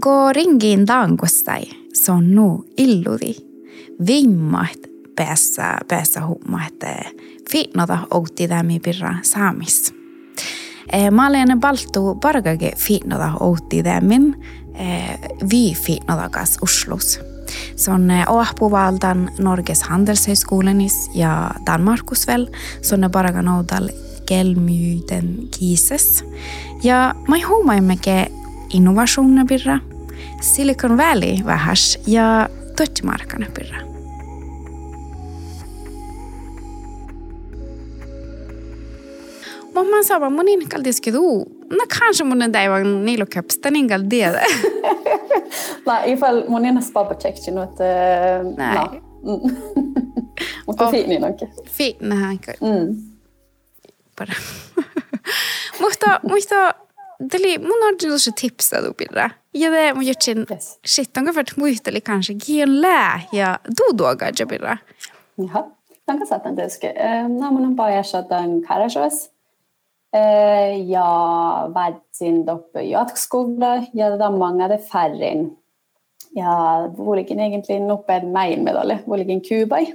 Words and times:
Goringin 0.00 0.86
dangostai, 0.86 1.62
se 1.92 2.12
on 2.12 2.34
nuu 2.34 2.64
illuri. 2.78 3.34
Vimmat 4.06 4.78
päässä, 5.16 5.78
päässä 5.88 6.26
hummat, 6.26 6.74
finnota 7.50 7.98
outti 8.10 8.48
tämän 8.48 8.80
pirra 8.84 9.14
saamis. 9.22 9.94
Eh, 10.92 11.10
mä 11.10 11.26
olen 11.26 11.62
valtu 11.62 12.14
parkake 12.14 12.72
finnota 12.76 13.32
outti 13.40 13.82
tämän, 13.82 14.36
eh, 14.74 15.18
vi 15.50 15.74
finnota 15.74 16.28
kanssa 16.28 16.60
Oslos. 16.62 17.20
Se 17.76 17.90
on 17.90 18.10
eh, 18.10 18.30
Åhpuvaltan 18.30 19.30
Norges 19.38 19.82
handelshögskolenis 19.82 21.10
ja 21.14 21.50
Danmarkusvel, 21.66 22.46
se 22.82 22.94
on 22.94 23.10
parakan 23.12 23.48
outal 23.48 23.88
kelmyyden 24.26 25.38
kiises. 25.58 26.24
Ja 26.82 27.14
mä 27.28 27.36
huomaimme, 27.48 27.96
innovationer 28.74 29.44
birra, 29.44 29.80
Silicon 30.42 30.96
Valley 30.96 31.42
vähäs 31.44 31.98
ja 32.06 32.48
Deutschmarkana 32.78 33.46
birra. 33.54 33.80
Mamma 39.74 40.02
sa, 40.04 40.30
mun 40.30 40.48
in 40.48 40.68
kaldiski 40.68 41.10
du, 41.10 41.44
na 41.70 41.86
kanske 41.88 42.24
mun 42.24 43.04
nilo 43.04 43.26
kapstan 43.26 43.76
ingal 43.76 44.08
dia. 44.08 44.32
Nej, 45.86 46.12
ifall 46.12 46.48
mun 46.48 46.82
check 47.22 47.46
nu 47.46 47.60
att 47.60 47.78
Nej. 48.58 49.02
Mutta 50.66 50.90
fiini 50.90 51.24
onkin. 51.24 51.48
Hanka. 52.10 52.52
Mm. 52.60 53.10
Mutta, 55.80 56.20
mutta 56.22 56.74
Deli, 57.20 57.58
mun 57.58 57.82
on 57.88 57.96
tullut 57.98 58.34
tipsa 58.36 58.80
du 58.82 58.92
birra. 58.98 59.30
Ja 59.54 59.70
det 59.70 59.94
mun 59.94 60.04
jutsin 60.06 60.46
Yes. 60.50 60.78
onko 61.18 61.32
för 61.32 61.44
muisteli 61.56 62.00
kanske 62.00 62.34
gien 62.34 62.80
lää 62.80 63.20
ja 63.32 63.58
du 63.64 63.96
doga 63.98 64.30
jabirra. 64.38 64.78
Jaha, 65.38 65.64
danke 66.08 66.26
saatan 66.26 66.56
tietysti. 66.56 66.86
No, 67.28 67.50
mun 67.50 67.64
on 67.66 67.76
paajassa 67.76 68.24
Karasjoes. 68.68 69.30
Eh, 70.14 70.88
Ja 70.88 71.70
väitsin 71.74 72.46
doppe 72.46 72.82
jatkoskola 72.82 73.82
ja 73.94 74.18
tammangade 74.18 74.78
färrin. 74.78 75.56
Ja 76.36 76.90
vuolikin 76.96 77.40
egentligen 77.40 77.86
nopean 77.88 78.26
mäin 78.26 78.62
medalle, 78.64 78.98
vuolikin 79.06 79.42
Kubai. 79.42 79.86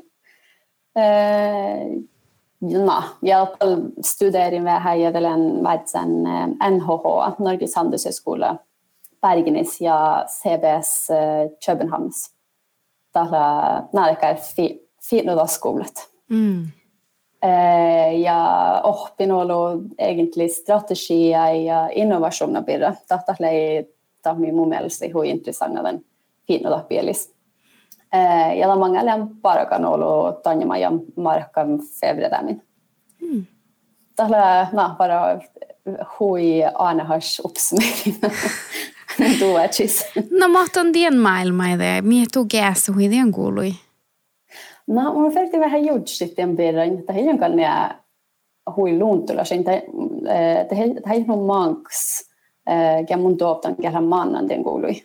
Eh, 2.61 2.79
No, 2.85 3.03
jag 3.21 3.47
studerin 4.05 4.63
ved 4.63 4.81
Heiadelen 4.81 5.63
väitsen 5.63 6.23
NHH, 6.71 7.39
Norges 7.39 7.75
handelshøgskole, 7.75 8.57
Bergenis 9.21 9.81
ja 9.81 10.25
CBS 10.27 11.09
eh, 11.09 11.49
Københavns. 11.65 12.31
Tällä 13.13 13.83
näitä 13.93 14.35
fi, 14.35 14.89
fiinnudaskoulut. 15.01 16.09
Mm. 16.29 16.67
Eh, 17.41 18.21
ja 18.21 18.81
oppin 18.83 19.31
ollut 19.31 19.83
egentlig 19.97 20.51
strategier 20.51 21.53
ja 21.53 21.89
innovasjoner 21.91 22.63
birra. 22.63 22.95
Tätä 23.07 23.47
ei 23.49 23.95
tahmi 24.21 24.51
mun 24.51 24.69
mielestä 24.69 25.05
hui 25.13 25.29
intressanta 25.29 25.83
den 25.83 26.05
fiinnudapielis. 26.47 27.27
Eh, 27.27 27.29
ja 27.29 27.29
da 27.29 27.38
mange 28.79 29.05
lem 29.05 29.27
parakan 29.41 29.85
ollut 29.85 30.43
tanjama 30.43 30.77
ja 30.77 30.91
markan 31.15 31.79
fevredamin. 31.99 32.61
Mm. 33.21 33.45
Tällä 34.15 34.67
na 34.73 34.95
bara 34.97 35.39
hui 36.19 36.63
anahas 36.77 37.41
uppsummering. 37.45 38.15
Duachis. 39.39 40.05
No 40.39 40.47
mahton 40.47 40.93
dien 40.93 41.17
maailma 41.17 41.67
ide. 41.67 42.01
Mie 42.01 42.25
tu 42.33 42.45
gäässä 42.45 42.93
hui 42.93 43.09
dien 43.09 43.31
kuului. 43.31 43.73
No, 44.87 45.13
mun 45.13 45.33
ferti 45.33 45.59
vähän 45.59 45.85
jutsit 45.85 46.35
birran, 46.55 46.99
että 46.99 47.13
he 47.13 47.21
jonkan 47.21 47.59
ja 47.59 47.95
hui 48.75 48.99
luuntula 48.99 49.43
sen 49.43 49.63
te 49.63 49.83
te 50.69 50.75
he 51.09 51.23
no 51.27 51.35
manks 51.35 52.29
ja 53.09 53.17
mun 53.17 53.37
tuotan 53.37 53.75
kerran 53.75 54.03
mannan 54.03 54.49
den 54.49 54.63
kuului. 54.63 55.03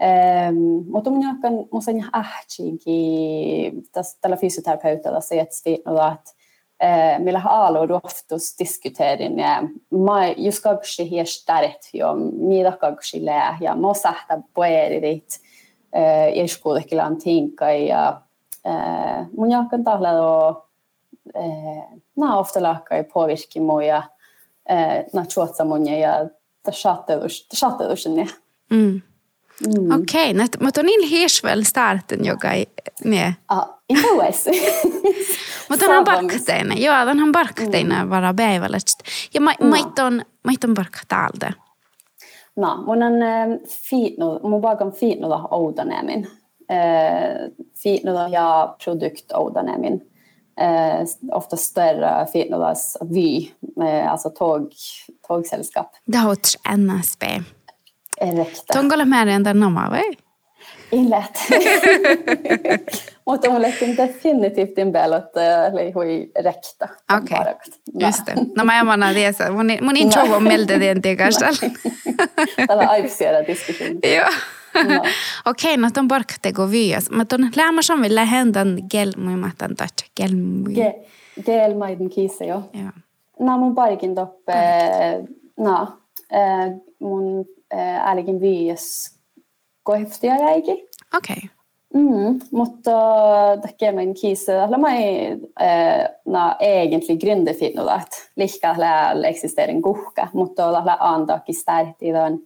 Ehm, 0.00 0.56
mutta 0.90 1.10
mun 1.10 1.22
jakkan 1.22 1.52
mun 1.72 1.82
sen 1.82 2.04
ahtiinki 2.12 3.72
tässä 3.92 4.18
tällä 4.20 4.36
fysioterapeutilla 4.36 5.20
se 5.20 5.40
että 5.40 5.90
no 5.90 5.98
att 6.00 6.36
eh 6.80 7.18
millä 7.18 7.42
alo 7.44 8.00
oftus 8.04 8.58
diskuterin 8.58 9.38
ja 9.38 9.62
mä 9.90 10.28
just 10.36 10.62
kanske 10.62 11.10
helt 11.10 11.28
starkt 11.28 11.88
jo 11.92 12.14
mitä 12.32 12.72
kanske 12.80 13.24
lää 13.24 13.58
ja 13.60 13.74
mä 13.76 13.94
sahta 13.94 14.40
poerit 14.54 15.40
eh 15.92 16.44
iskolekilan 16.44 17.16
tinka 17.16 17.70
ja 17.70 18.20
eh 18.64 19.26
mun 19.36 19.50
jakkan 19.50 19.84
tahla 19.84 20.12
då 20.12 20.62
eh 21.34 21.84
na 22.16 22.38
ofta 22.38 22.62
lakka 22.62 22.98
i 22.98 23.04
påvirke 23.04 23.60
moja 23.60 24.02
eh 24.68 25.04
na 25.12 25.24
chuotsa 25.24 25.64
munja 25.64 25.98
ja 25.98 26.28
ta 26.62 26.70
chattelus 26.72 27.48
ta 27.48 27.56
chattelus 27.56 28.06
ne 28.06 28.26
Mm. 28.70 29.00
Mm. 29.66 29.90
Okei, 30.00 30.30
okay, 30.30 30.48
mutta 30.60 30.80
on 30.80 30.86
niin 30.86 31.08
hirsvel 31.08 31.62
starten 31.62 32.24
joka 32.24 32.50
ei, 32.52 32.66
ne. 33.04 33.34
Ah, 33.48 33.68
inte 33.88 34.06
OS. 34.10 34.44
Mutta 35.68 35.86
on 35.86 36.04
Saavumis. 36.04 36.32
barkteina, 36.32 36.74
joo, 36.74 36.94
on 37.10 37.32
barkteina 37.32 38.10
vara 38.10 38.34
päivällä. 38.34 38.78
Ja 39.34 39.40
ma, 39.40 39.52
No. 39.60 39.66
maiton, 39.68 40.22
maiton 40.44 40.74
barktalde. 40.74 41.54
No, 42.56 42.76
mun 42.86 43.02
on 43.02 43.22
eh, 43.22 43.58
fiitnu, 43.68 44.40
mun 44.42 44.62
paikan 44.62 44.92
fiitnuda 44.92 45.48
oudanemin. 45.50 46.28
Eh, 46.68 47.50
fiitnuda 47.82 48.28
ja 48.28 48.76
produkt 48.84 49.32
oudanemin. 49.34 50.10
Eh, 50.60 51.06
ofta 51.32 51.56
större 51.56 52.26
fiitnudas 52.32 52.98
vy, 53.14 53.48
alltså 54.10 54.30
tåg, 54.30 54.72
tågsällskap. 55.28 55.86
Det 56.12 56.18
har 56.18 56.30
åt 56.30 56.48
NSB. 56.76 57.24
Den 58.74 59.60
namma, 59.60 59.90
vai? 59.90 60.12
Inlätt. 60.92 61.36
Mutta 63.26 63.50
mulle 63.50 63.72
definitivt 63.96 64.78
in 64.78 64.92
belot, 64.92 65.36
eli 65.72 65.90
hui 65.92 66.30
rekta. 66.44 66.88
Okei. 67.16 67.38
Just 68.00 68.26
det. 68.26 68.34
No 68.56 68.64
mä 68.64 68.80
emana 68.80 69.12
tiesä. 69.12 69.50
Mun, 69.50 69.66
mun 69.80 69.96
in 69.96 70.06
No. 70.08 70.12
chovo 70.12 70.40
melde 70.40 70.80
den 70.80 71.02
tiekasta. 71.02 71.46
Tällä 72.66 72.88
aipsiera 72.88 73.46
diskussion. 73.46 73.98
Joo. 74.16 74.28
No. 74.88 75.02
Okei, 75.46 75.76
no 75.76 75.90
ton 75.94 76.08
barkte 76.08 76.52
go 76.52 76.70
vyas. 76.70 77.10
Mutta 77.10 77.36
on 77.36 77.50
lämmä 77.56 77.82
som 77.82 78.02
vill 78.02 78.18
händan 78.18 78.78
gelmuimatan 78.90 79.76
tatsa. 79.76 80.06
Gelmui. 80.16 80.72
Ge- 80.74 81.04
Gelmaiden 81.44 82.08
kiise 82.10 82.44
jo. 82.46 82.62
Joo. 82.72 82.90
No 83.40 83.58
mun 83.58 83.74
parikin 83.74 84.14
toppe, 84.14 84.52
no, 85.58 85.88
mun 86.98 87.44
äälikin 87.72 88.40
viies 88.40 89.18
koheftia 89.82 90.36
jäikin. 90.36 90.88
Okei. 91.16 91.50
Mm, 91.94 92.40
mutta 92.52 92.92
kiise, 94.20 94.52
tällä 94.52 94.78
mä 94.78 94.96
ei 94.96 95.26
eh, 95.60 96.08
no, 96.24 96.56
egentlig 96.60 97.20
gründerfinnuda, 97.20 97.94
että 97.94 98.16
lika 98.36 98.74
tällä 98.74 99.28
eksisterin 99.28 99.82
kuhka, 99.82 100.28
mutta 100.32 100.62
tällä 100.62 100.96
antakin 101.00 101.54
stärti 101.54 102.12
tämän 102.12 102.38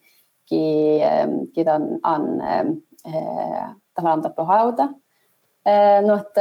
kidan 1.54 1.82
an 2.02 2.40
eh, 2.40 3.74
tällä 3.94 4.12
antaa 4.12 4.30
på 4.30 4.44
hauta. 4.44 4.88
Eh, 5.66 6.02
no, 6.06 6.16
että 6.16 6.40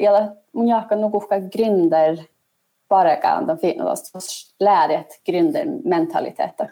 ja 0.00 0.28
mun 0.52 0.68
jahkan 0.68 1.00
nukuhka 1.00 1.36
gründer 1.36 2.24
parakaan 2.88 3.46
den 3.46 3.58
finnuda, 3.58 3.94
läret 4.60 5.20
gründermentaliteter. 5.24 6.68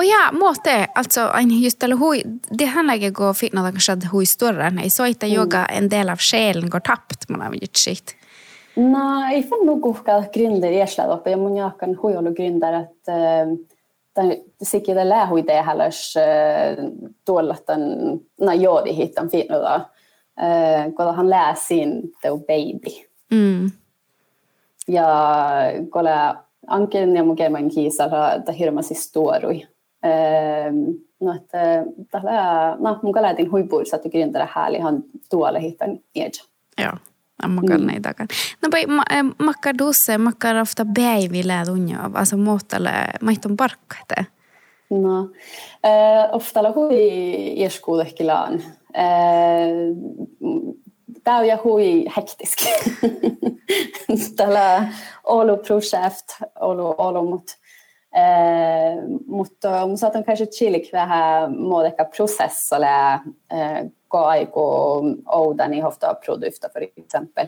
Och 0.00 0.06
ja, 0.06 0.32
måste 0.32 0.86
alltså 0.94 1.32
just 1.62 1.82
eller 1.82 1.96
hui, 1.96 2.22
det 2.50 2.64
handlar 2.64 2.94
ju 2.94 3.10
gå 3.10 3.34
finna 3.34 3.62
det 3.62 3.70
kanske 3.70 3.92
att 3.92 4.04
hui 4.04 4.26
större. 4.26 4.70
Nej, 4.70 4.90
så 4.90 5.06
inte 5.06 5.26
yoga 5.26 5.66
en 5.66 5.88
del 5.88 6.08
av 6.10 6.18
själen 6.18 6.70
går 6.70 6.80
tappt 6.80 7.28
man 7.28 7.40
har 7.40 7.54
gjort 7.54 7.76
shit. 7.76 8.16
No, 8.74 9.28
ei 9.32 9.42
fan 9.42 9.66
nog 9.66 9.82
kuhka 9.82 10.24
gründer 10.32 10.72
iesla 10.72 11.12
oppe 11.12 11.30
ja 11.30 11.36
mun 11.36 11.56
jahkan 11.56 11.94
huijolu 12.02 12.32
gründer, 12.34 12.72
että 12.72 13.46
äh, 14.18 14.36
sikin 14.62 14.96
det 14.96 15.04
lää 15.04 15.26
hui 15.26 15.42
det 15.42 15.62
hällös 15.62 16.16
äh, 16.16 16.76
tuolla 17.24 17.56
tämän, 17.66 18.20
no 18.40 18.52
joodi 18.52 18.96
hittan 18.96 19.30
finnuda, 19.30 19.74
äh, 20.42 20.94
kun 20.96 21.14
han 21.14 21.30
lää 21.30 21.54
sin 21.54 22.12
teu 22.22 22.38
baby. 22.38 23.04
Mm. 23.30 23.70
Ja 24.88 25.08
kolla 25.90 26.44
anken 26.66 27.16
ja 27.16 27.24
mun 27.24 27.36
kerman 27.36 27.68
kiisalla, 27.68 28.32
että 28.32 28.52
hirmasi 28.52 28.94
storui. 30.00 30.66
Ähm, 30.66 30.74
no, 31.20 31.34
että 31.36 31.84
tällä, 32.10 32.76
no, 32.78 32.98
mun 33.02 33.12
kalätin 33.12 33.52
huipuissa, 33.52 33.96
että 33.96 34.08
gründer 34.08 34.48
hääli 34.52 34.78
han 34.78 35.02
tuolla 35.30 35.58
hittan 35.58 35.98
iedja. 36.14 36.44
Ja, 36.80 36.92
makar 37.48 37.78
nej 37.78 38.02
dagar. 38.02 38.26
No 38.62 38.68
bai 38.70 38.86
makar 39.38 39.74
dose, 39.78 40.18
makar 40.18 40.56
ofta 40.56 40.84
bäi 40.84 41.28
vi 41.32 41.46
lär 41.46 41.70
unja 41.70 42.02
av, 42.02 42.16
alltså 42.16 42.36
måtalle, 42.36 42.90
maiton 43.22 43.56
barkkate. 43.56 44.26
No. 44.90 45.20
Uh, 45.20 46.28
ofta 46.32 46.72
hui 46.72 47.60
irskuudehkilaan. 47.60 48.54
Uh, 48.54 49.96
Tämä 51.24 51.38
on 51.38 51.58
hui 51.64 52.04
hektisk. 52.16 52.58
Tällä 54.36 54.88
Oulu 55.24 55.56
projekt, 55.56 56.52
Oulu, 56.60 56.94
Oulu 56.98 57.30
mut. 57.30 57.59
Uh, 58.10 59.20
mutta 59.26 59.96
saatan 59.96 60.24
kanske 60.24 60.46
chilik 60.46 60.92
vähän 60.92 61.52
muodeka 61.56 62.04
prosessolle 62.04 63.20
uh, 63.52 64.26
aiku 64.26 64.62
oudani 65.26 65.80
hofta 65.80 66.14
produkter 66.14 66.70
för 66.72 66.82
exempel. 66.96 67.46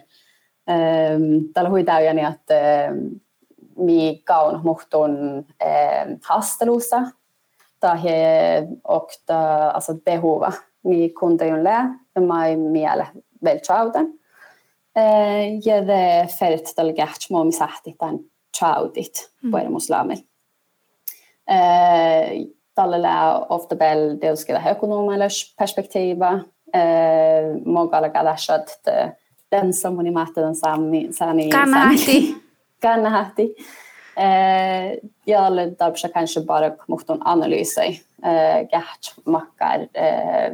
Um, 0.66 1.52
tällä 1.54 1.70
hui 1.70 1.84
täyjäni, 1.84 2.22
että 2.22 2.54
uh, 2.90 3.20
mi 3.84 4.22
kaun 4.24 4.60
muhtun 4.64 5.38
uh, 5.38 6.18
hastelussa 6.22 7.02
tahi 7.82 8.10
okta 8.84 9.70
alltså 9.70 9.94
behova 9.94 10.52
mi 10.84 11.08
kuntajun 11.08 11.64
lä 11.64 11.94
mai 12.26 12.56
miele 12.56 13.06
vel 13.44 13.58
chaudan 13.58 14.06
ja 15.64 15.80
det 15.86 16.30
fert 16.38 16.74
tal 16.76 16.92
gert 16.92 17.30
mo 17.30 17.44
mi 17.44 17.52
sahti 17.52 17.94
tan 17.98 18.18
chaudit 18.58 19.30
puer 21.46 22.28
muslamil 22.30 22.52
Tällä 22.74 23.38
ofta 23.48 23.76
bel 23.76 24.16
deuskeda 24.20 24.60
ekonomiskt 24.70 25.56
perspektiva 25.60 26.30
må 27.64 27.82
gala 27.92 28.08
gadashat 28.08 28.70
den 29.52 29.72
som 29.72 29.96
hon 29.96 30.06
i 30.06 30.10
matten 30.10 30.44
den 30.44 30.56
sami 30.56 31.12
sani 31.12 31.50
Kannahti. 31.50 32.34
Kannahti. 32.82 33.54
Eh, 34.16 34.98
jag 35.24 35.76
dabsha 35.78 36.08
kanske 36.08 36.40
bara 36.40 36.72
mot 36.88 37.10
en 37.10 37.22
analys 37.22 37.78
eh, 37.78 38.66
gert 38.70 39.26
makkar 39.26 39.88
eh, 39.92 40.52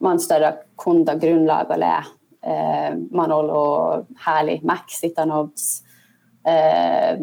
man 0.00 0.20
större 0.20 0.54
kunda 0.76 1.14
grundlag 1.14 1.70
och 1.70 1.78
lä 1.78 2.04
eh, 2.42 2.96
man 3.10 3.30
håller 3.30 4.04
härlig 4.18 4.64
max 4.64 5.04
utan 5.04 5.32
obs 5.32 5.82
eh, 6.46 7.18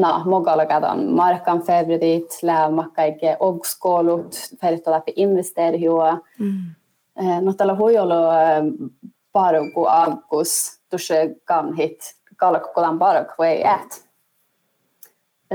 na 0.00 0.24
mogala 0.24 0.66
gadan 0.66 1.06
markan 1.10 1.62
fevredit 1.62 2.42
lä 2.42 2.70
makka 2.70 3.02
ikke 3.02 3.36
og 3.40 3.66
skolut 3.66 4.34
ferto 4.60 4.90
läpi 4.90 5.12
investera 5.16 5.78
hua 5.78 6.18
mm. 6.38 6.74
eh, 7.20 7.40
no 7.42 7.52
tällä 7.52 7.74
huijolo 7.74 8.32
eh, 8.32 8.64
bara 9.32 9.60
go 9.74 9.86
agus 9.88 10.80
tusse 10.90 11.36
gan 11.46 11.74
hit 11.74 12.14
galak 12.36 12.74
kolan 12.74 12.98
bara 12.98 13.24
way 13.38 13.62
at 13.64 14.06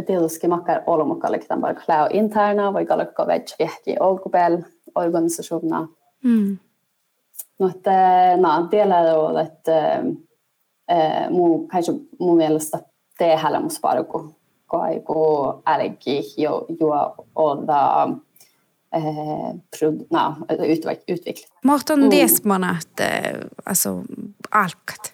Tietysti 0.05 0.47
makkar 0.47 0.81
olmukalle 0.87 1.39
bara 1.59 1.73
klää 1.73 2.07
interna 2.09 2.73
vai 2.73 2.85
galakko 2.85 3.27
već 3.27 3.55
vehki 3.59 3.95
olkupel 3.99 4.57
organisationa. 4.95 5.87
Mm. 6.23 6.57
No, 7.59 7.67
että 7.67 8.37
no, 8.37 8.67
tiellä 8.67 9.19
on, 9.19 9.39
että 9.39 10.03
mun 11.29 11.67
kanske 11.67 11.93
mun 12.19 12.37
mielestä 12.37 12.79
tehdä 13.21 13.59
mus 13.59 13.79
bara 13.81 14.03
kun 14.03 14.35
aiku 14.71 15.53
älki 15.65 16.23
jo 16.37 16.65
jo 16.79 17.15
olla 17.35 18.09
no, 20.11 20.35
utveckla. 21.13 21.47
Måste 21.63 21.93
on 21.93 22.11
desmana 22.11 22.69
att 22.69 23.01
alltså 23.65 24.03
alkat. 24.51 25.13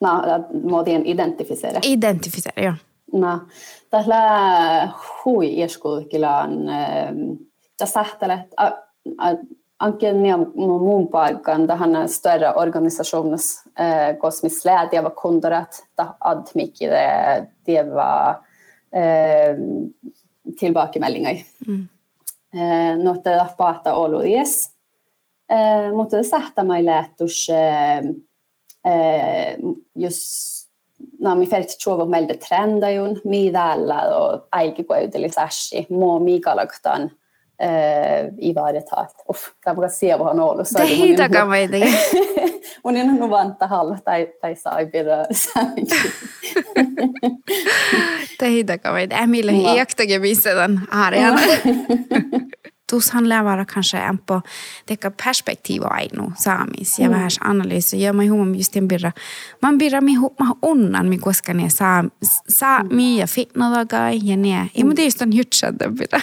No, 0.00 0.22
muodien 0.62 1.06
identificera. 1.06 1.80
Identificera, 1.82 2.62
joo. 2.62 2.74
No, 3.12 3.40
tällä 3.90 4.88
hui 5.24 5.58
ieskulkilaan 5.58 6.50
tässä 7.76 8.04
sähtelet 8.04 8.54
anke 9.82 10.12
mun 10.12 11.08
paikan 11.10 11.66
tähän 11.66 12.08
större 12.08 12.52
organisationens 12.54 13.64
eh, 13.78 14.18
kosmis 14.18 14.64
led 14.64 14.88
jag 14.92 15.02
var 15.02 15.10
kunderat 15.10 15.84
da 15.94 16.16
ad 16.20 16.50
mycket 16.54 16.90
det, 16.90 17.46
det 17.64 17.82
var 17.82 18.40
eh, 18.94 19.56
tillbakemeldinger. 20.58 21.42
Mm. 21.66 21.88
Eh, 22.54 23.04
något 23.04 23.24
det 23.24 23.48
pata 23.58 23.96
olo 23.96 24.24
yes. 24.24 24.68
Eh, 25.52 25.92
mutta 25.92 26.16
det 26.16 26.24
sätta 26.24 26.64
mig 26.64 26.82
lätus 26.82 27.48
eh, 27.48 28.04
just 29.94 30.62
no, 31.18 31.34
mi 31.34 31.46
ferit 31.46 31.78
chuova 31.78 32.04
melde 32.04 32.34
trendajun, 32.34 33.20
mi 33.24 33.52
tällä 33.52 34.16
och 34.16 34.48
aiki 34.50 34.84
koeutilisashi, 34.84 35.86
mo 35.90 36.18
mi 36.18 36.40
galaktan 37.60 38.34
uh, 38.34 38.48
ivaretaa. 38.48 39.08
Uff, 39.30 39.48
tämä 39.64 39.76
voi 39.76 39.90
sieva 39.90 40.30
on 40.30 40.40
ollut. 40.40 40.66
Det 40.78 40.96
hidakaan 40.96 41.48
meitä. 41.48 41.76
Mun 42.84 42.96
en 42.96 43.22
ole 43.22 43.30
vanta 43.30 43.66
halla 43.66 43.98
tai, 44.04 44.28
tai 44.40 44.56
sai 44.56 44.86
pidä 44.86 45.26
hidakaan 48.42 48.94
meitä. 48.94 49.18
Ämille 49.18 49.52
hiektäkin 49.52 50.20
missä 50.20 50.50
tämän 50.50 50.82
harjana. 50.90 51.40
Tuushan 52.90 53.28
lävara 53.28 53.64
kanske 53.64 53.98
en 53.98 54.18
på 54.18 54.40
teka 54.86 55.10
perspektiv 55.24 55.82
ainu 55.90 56.32
saamis 56.36 56.98
ja 56.98 57.08
mm. 57.08 57.14
vähän 57.14 57.30
analyysi 57.44 58.00
ja 58.00 58.12
mä 58.12 58.22
huomioon 58.22 58.58
just 58.58 58.76
en 58.76 58.88
birra 58.88 59.12
man 59.62 59.78
birra 59.78 60.00
mi 60.00 60.14
hu 60.14 60.34
ma 60.40 60.54
unnan 60.62 61.06
mi 61.06 61.18
koska 61.18 61.54
ne 61.54 61.70
saa 61.70 62.04
saa 62.48 62.84
mi 62.84 63.18
ja 63.18 63.26
fitnadagai 63.26 64.20
ja 64.24 64.36
ne 64.36 64.70
ja 64.74 64.84
mutta 64.84 65.02
just 65.02 65.22
on 65.22 65.36
hytsad 65.36 65.76
birra 65.98 66.20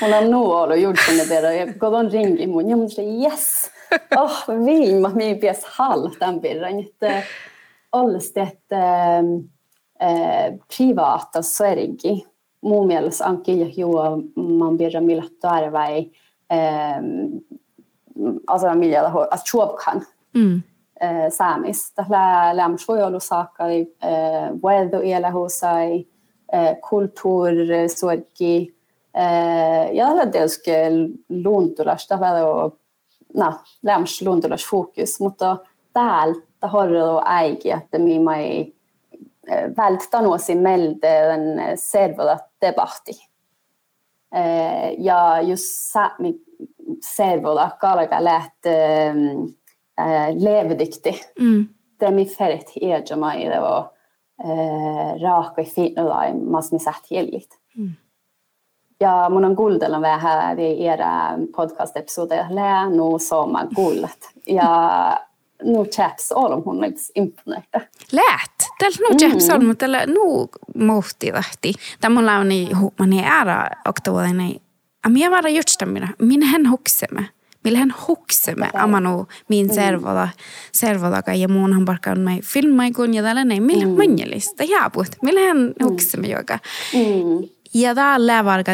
Mun 0.00 0.14
on 0.14 0.30
nu 0.30 0.52
ollut 0.52 0.78
just 0.78 1.00
sinne 1.06 1.24
birra 1.24 1.52
ja 1.52 1.66
kun 1.74 1.94
on 1.94 2.10
ringi 2.10 2.46
mun 2.46 2.70
ja 2.70 2.76
mun 2.76 2.88
yes. 3.22 3.70
Oh 4.16 4.44
viin 4.64 5.00
ma 5.00 5.08
mi 5.08 5.34
pies 5.34 5.64
hal 5.64 6.08
tämän 6.18 6.40
birra 6.40 6.68
että 6.68 7.22
olesti 7.92 8.40
että 8.40 9.22
privata 10.76 11.42
sörgi 11.42 12.26
mun 12.60 12.86
mielestä 12.86 13.26
anki 13.26 13.60
ja 13.60 13.66
juo 13.76 14.22
man 14.36 14.78
birra 14.78 15.00
millä 15.00 15.24
tarvai 15.40 16.10
alltså 18.46 18.74
millä 18.74 19.12
att 19.30 19.44
chuopkan 19.44 20.06
mm. 20.34 20.62
äh, 21.02 21.30
saamis 21.30 21.92
tällä 21.94 22.56
läm 22.56 22.78
suojelu 22.78 23.20
saakka 23.20 23.64
äh, 23.64 24.52
wedo 24.62 25.00
iela 25.00 25.32
hosai 29.14 29.88
äh, 29.88 29.88
kultur 29.88 29.88
sorgi 29.88 29.90
äh, 29.92 29.96
ja 29.96 30.14
det 30.14 30.32
delske 30.32 30.90
luntulas 31.28 32.06
tällä 32.06 32.46
och 32.46 32.78
na 33.34 33.60
läms 33.82 34.22
luntulas 34.22 34.64
fokus 34.64 35.20
mutta 35.20 35.56
täällä 35.92 36.34
har 36.62 36.88
du 36.88 37.20
äigi 37.26 37.70
että 37.70 37.98
mi 37.98 38.18
mai 38.18 38.72
välttänuosi 39.76 40.54
melde 40.54 41.28
den 41.28 41.78
servoda 41.78 42.38
debatti. 42.60 43.12
Ja 44.98 45.40
just 45.40 45.64
Sápmi 45.64 46.34
servoda 47.00 47.70
kalaga 47.80 48.24
läht 48.24 48.66
levedyktig. 50.34 51.22
Mm. 51.40 51.68
Det 52.00 52.10
mi 52.10 52.26
ferit 52.26 52.72
eja 52.80 53.16
mai 53.16 53.48
det 53.48 53.60
var 53.60 53.90
raaka 55.20 55.62
i 55.62 55.64
finnulla 55.64 56.34
mas 56.34 56.72
mi 56.72 56.78
satt 56.78 57.10
helligt. 57.10 57.58
Mm. 57.76 57.96
Ja 59.00 59.26
mun 59.30 59.44
on 59.44 59.56
kuuntella 59.56 60.00
vähän 60.00 60.58
era 60.58 61.38
podcast-episodeja 61.56 62.46
lää 62.50 62.90
nu 62.90 63.18
soma 63.18 63.66
kuulet. 63.74 64.30
Ja 64.46 65.20
nu 65.62 65.84
chaps 65.84 66.32
olom 66.32 66.62
hun 66.64 66.80
näits 66.80 67.12
imponeita. 67.14 67.80
Läät! 68.12 68.50
Tällä 68.78 69.08
nu 69.08 69.16
chaps 69.16 69.50
olom, 69.50 69.66
mutta 69.66 69.78
tällä 69.78 70.06
nu 70.06 70.48
mohti 70.74 71.32
tahti. 71.32 71.72
Tämä 72.00 72.18
on 72.18 72.26
launi 72.26 72.72
huumani 72.72 73.24
ära 73.24 73.66
oktovuodeni. 73.88 74.62
Amia 75.06 75.30
vara 75.30 75.50
jutstamina. 75.50 76.08
Minä 76.22 76.46
hän 76.46 76.70
huksemme. 76.70 77.28
Millä 77.64 77.78
hän 77.78 77.94
huksemme 78.08 78.70
amanu 78.74 79.26
min 79.48 79.74
servoda, 79.74 80.28
servodaga 80.72 81.34
ja 81.34 81.48
muun 81.48 81.72
hän 81.72 81.84
parkaan 81.84 82.20
mai 82.20 82.40
filmaikun 82.40 83.14
ja 83.14 83.22
tällainen. 83.22 83.62
Millä 83.62 83.86
mm. 83.86 83.90
manjelista 83.90 84.64
jaaput. 84.64 85.06
Millä 85.22 85.40
hän 85.40 85.72
huksemme 85.84 86.28
joka. 86.28 86.58
Mm. 86.94 87.48
Ja 87.74 87.94
täällä 87.94 88.44
varka 88.44 88.72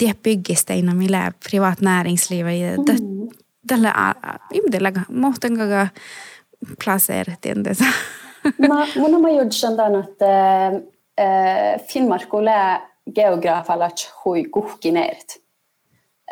det 0.00 0.22
byggesteina 0.22 0.94
millä 0.94 1.32
privat 1.50 1.80
näringsliv. 1.80 2.46
Mm 2.46 3.28
tällä 3.66 4.14
imdellä 4.52 4.92
mohten 5.08 5.56
kaga 5.56 5.88
placer 6.84 7.26
tiendes. 7.40 7.78
Ma 8.68 8.86
mun 8.96 9.14
on 9.14 9.22
majud 9.22 9.52
sandan 9.52 9.94
että 9.94 10.66
äh, 11.20 11.80
Finnmarkulle 11.86 12.82
geografalat 13.14 14.14
hui 14.24 14.44
kuhkineert. 14.44 15.36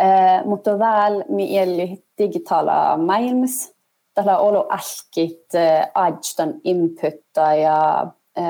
Äh, 0.00 0.44
mutta 0.44 0.78
väl 0.78 1.24
mi 1.28 1.58
eli 1.58 2.04
digitala 2.18 2.96
maailmas. 2.96 3.74
Tällä 4.14 4.38
olo 4.38 4.66
alkit 4.68 5.54
äh, 5.54 5.90
ajstan 5.94 6.54
inputta 6.64 7.54
ja 7.54 8.06
äh, 8.38 8.44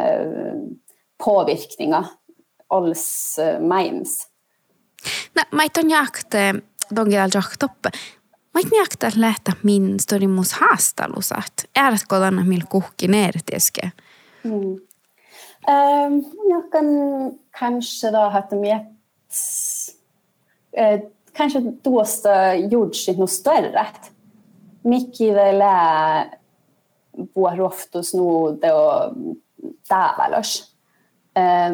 påvirkningar 1.25 2.05
alls 2.75 3.37
meins. 3.59 4.29
No, 5.35 5.43
mä 5.51 5.63
on 5.79 5.91
jakte, 5.91 6.55
dongel 6.97 7.31
jaktoppe. 7.35 7.91
Mä 8.55 8.61
et 8.61 8.73
jakta 8.79 9.07
lähtä 9.17 9.53
min 9.63 10.01
stori 10.01 10.27
mus 10.27 10.53
haastalusat. 10.53 11.53
Äärätkö 11.77 12.19
tänne 12.21 12.45
millä 12.45 12.67
kuhki 12.69 13.09
neertieske? 13.09 13.93
Mm. 14.45 14.81
Um, 15.69 16.25
jag 16.51 16.71
kan 16.71 16.85
kanske 17.51 18.11
då 18.11 18.19
ha 18.19 18.43
med 18.51 18.87
eh, 20.73 21.01
kanske 21.33 21.63
tuosta 21.83 22.55
gjorts 22.55 23.09
något 23.09 23.31
större. 23.31 23.87
Mikki 24.85 25.35
vielä 25.35 26.31
vuoroftus 27.37 28.15
nuude 28.15 28.73
täävälos. 29.89 30.63
Eh, 30.63 30.74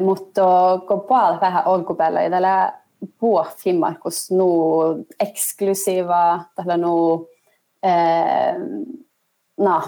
mutta 0.05 0.79
kun 0.88 1.00
paljon 1.00 1.40
vähän 1.40 1.67
alkuperällä 1.67 2.23
ja 2.23 2.31
tällä 2.31 2.73
vuohimmarkus 3.23 4.31
nu 4.31 4.47
eksklusiva 5.21 6.45
tällä 6.55 6.76
nu 6.76 7.29
eh, 7.83 8.55
no, 9.57 9.83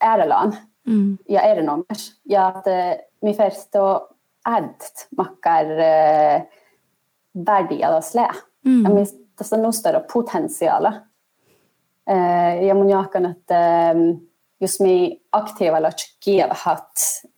äärelaan 0.00 0.56
mm. 0.86 1.18
ja 1.28 1.40
erinomaisesti. 1.40 2.20
Ja 2.28 2.52
että 2.56 2.98
mi 3.22 3.34
förstå 3.34 4.08
att 4.44 5.08
makkar 5.16 5.70
eh, 5.70 6.42
värdiga 7.46 8.00
slä. 8.00 8.28
Mm. 8.64 8.82
Ja 8.84 8.90
mi 8.90 9.04
tässä 9.36 9.56
on 9.56 9.72
större 9.72 10.00
potentiaala. 10.12 10.92
Eh, 12.06 12.66
ja 12.66 12.74
mun 12.74 12.90
jakan, 12.90 13.26
että 13.26 13.90
eh, 13.90 13.96
jos 14.60 14.80
mi 14.80 15.22
aktiivalla 15.32 15.90
kielhat 16.24 16.90
Eh, 17.22 17.37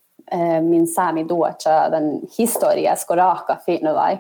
min 0.61 0.87
sami 0.87 1.29
duocha 1.29 1.91
den 1.91 2.21
historia 2.39 2.97
skoraka 2.97 3.57
finu 3.67 3.95
vai 3.95 4.19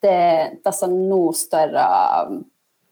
te 0.00 0.50
tässä 0.62 0.86
on 0.86 1.08
nu 1.08 1.32
större 1.32 1.80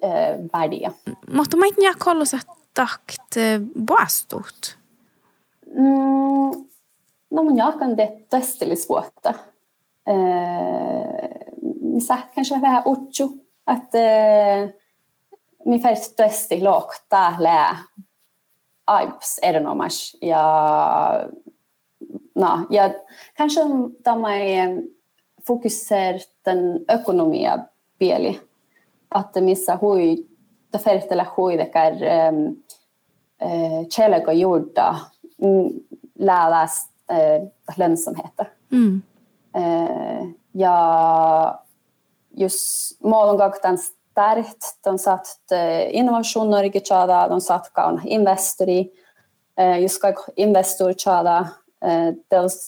äh, 0.04 0.38
värde. 0.52 0.92
Mutta 1.32 1.56
mä 1.56 1.66
en 1.66 1.94
kollu 1.98 2.24
sä 2.24 2.38
takt 2.74 3.36
boastut. 3.86 4.78
Mm, 5.66 6.64
no 7.30 7.42
mun 7.42 7.56
jakan 7.56 7.96
det 7.96 8.28
testeli 8.30 8.76
svårta. 8.76 9.34
Mi 11.82 12.00
sä 12.00 12.18
kanske 12.34 12.60
vähän 12.60 12.82
utsu 12.86 13.46
att 13.66 13.94
äh, 13.94 14.70
mi 15.66 15.78
färst 15.78 16.16
testi 16.16 16.62
lokta 16.62 17.34
lää 17.38 17.76
aips 18.86 19.38
erinomas 19.42 20.16
ja 20.22 20.44
no, 22.34 22.66
ja 22.70 22.90
kanske 23.36 23.60
tämä 24.02 24.28
fokuserar 25.46 26.20
den 26.44 26.84
ekonomia 26.88 27.58
pieli, 27.98 28.40
että 29.20 29.40
missä 29.40 29.78
hui, 29.82 30.16
det 30.72 30.80
färtellä 30.80 31.26
hui 31.36 31.58
dekar 31.58 31.92
um, 31.92 32.56
uh, 33.42 33.86
källäkö 33.96 34.32
juurta 34.32 34.94
läras 36.18 36.90
uh, 37.10 37.48
lönsamheter. 37.76 38.46
Mm. 38.70 39.02
Ja 40.54 41.58
just 42.36 43.00
målen 43.02 43.36
gaktan 43.36 43.78
starkt, 43.78 44.84
de 44.84 44.98
satt 44.98 45.52
innovation 45.90 46.50
Norge 46.50 46.80
tjada, 46.80 47.28
de 47.28 47.40
satt 47.40 47.70
kaun 47.72 48.00
investori, 48.04 48.92
just 49.82 50.02
investor 50.36 50.94
tjada, 50.94 51.46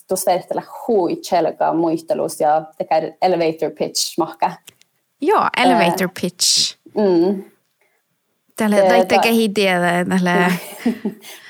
tuossa 0.09 0.31
vertailla 0.31 0.63
hui 0.89 1.17
chelga 1.17 1.73
muistelus 1.73 2.41
ja 2.41 2.63
tekee 2.79 3.17
elevator 3.23 3.71
pitch 3.79 4.19
mahka. 4.19 4.53
Joo, 5.21 5.49
elevator 5.57 6.07
uh, 6.07 6.13
pitch. 6.21 6.77
Mm. 6.95 7.45
Tällä 8.57 8.77
taitte 8.77 9.19
kehittää 9.19 10.05
tällä. 10.05 10.53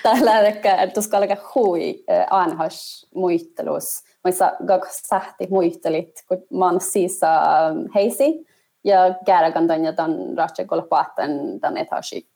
Tällä 0.02 0.38
että 0.38 0.86
tuossa 0.94 1.16
alkaa 1.16 1.36
hui 1.54 2.04
anhas 2.30 3.06
muistelus. 3.14 4.04
Gak 4.66 4.86
sähti 4.90 5.46
muistelit, 5.50 6.24
kun 6.28 6.42
mä 6.58 6.64
oon 6.64 6.80
siis 6.80 7.20
heisi 7.94 8.46
ja 8.84 8.98
käärän 9.26 9.66
tanja 9.68 9.92
tämän 9.92 10.16
ratse 10.36 10.64
kolla 10.64 10.82
paatan 10.82 11.30
tämän 11.60 11.76
etasi. 11.76 12.28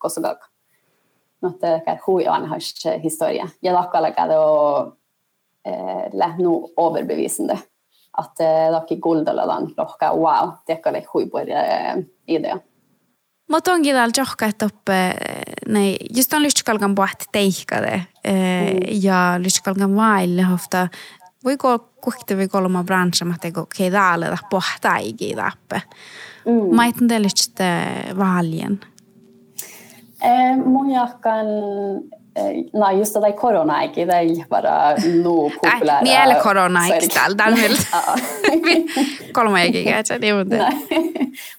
No, 1.43 1.51
tämä 1.61 1.97
hui 2.07 2.27
anhas 2.27 2.75
historia. 3.03 3.49
Ja 3.63 3.75
lakkalla 3.75 4.11
käydä 4.11 4.35
eh, 5.67 6.13
lähnu 6.13 6.73
overbevisende. 6.77 7.59
At 8.17 8.41
eh, 8.41 8.71
dere 8.73 9.01
guldalalan 9.01 9.73
lohka 9.77 10.15
wow, 10.15 10.51
dere 10.67 10.91
oli 10.91 11.05
huipur 11.15 11.51
eh, 11.51 12.05
idea. 12.29 12.59
Mutta 13.51 13.73
onkin 13.73 13.95
täällä 13.95 14.13
johka, 14.17 14.47
että 14.47 14.69
nei, 15.69 15.97
just 16.17 16.33
on 16.33 16.43
lyhtskalkan 16.43 16.95
puhti 16.95 17.25
teihkade 17.33 18.03
mm. 18.27 19.01
ja 19.03 19.35
lyhtskalkan 19.39 19.97
vaille 19.97 20.43
hofta 20.43 20.89
voi 21.47 21.57
gå 21.57 21.79
kuhti 22.05 22.37
voi 22.37 22.49
kolma 22.49 22.85
bransja, 22.85 23.27
mutta 23.27 23.47
ei 23.47 23.53
okei 23.57 23.91
täällä 23.91 24.31
da 24.31 24.37
pohta 24.51 24.97
ei 24.97 25.35
tappe. 25.37 25.83
Mm. 26.47 26.75
Mä 26.77 26.87
etten 26.87 27.09
te 27.09 27.23
lyhtstä 27.23 27.65
valjen. 28.19 28.81
Eh, 30.23 30.57
mun 30.65 30.91
jahkan 30.91 31.47
No 32.73 32.91
just 32.91 33.15
det 33.15 33.21
där 33.21 33.33
corona-aiki, 33.33 34.05
det 34.05 34.15
är 34.15 34.49
bara 34.49 34.97
nu 34.97 35.51
populära. 35.51 36.03
Miele 36.03 36.35
corona-aiki 36.43 37.09
täällä, 37.09 37.57
kolme 39.33 39.63
eikä 39.63 40.03
se 40.05 40.19
niin 40.19 40.37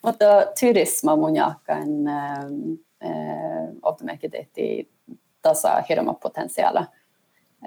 Mutta 0.03 0.25
turisma 0.59 1.15
mun 1.15 1.35
jahkan 1.35 2.07
äh, 2.07 3.09
ottamäkin 3.81 4.31
tehtiin 4.31 4.89
tasa 5.41 5.83
hirma 5.89 6.13
potentiaala. 6.13 6.85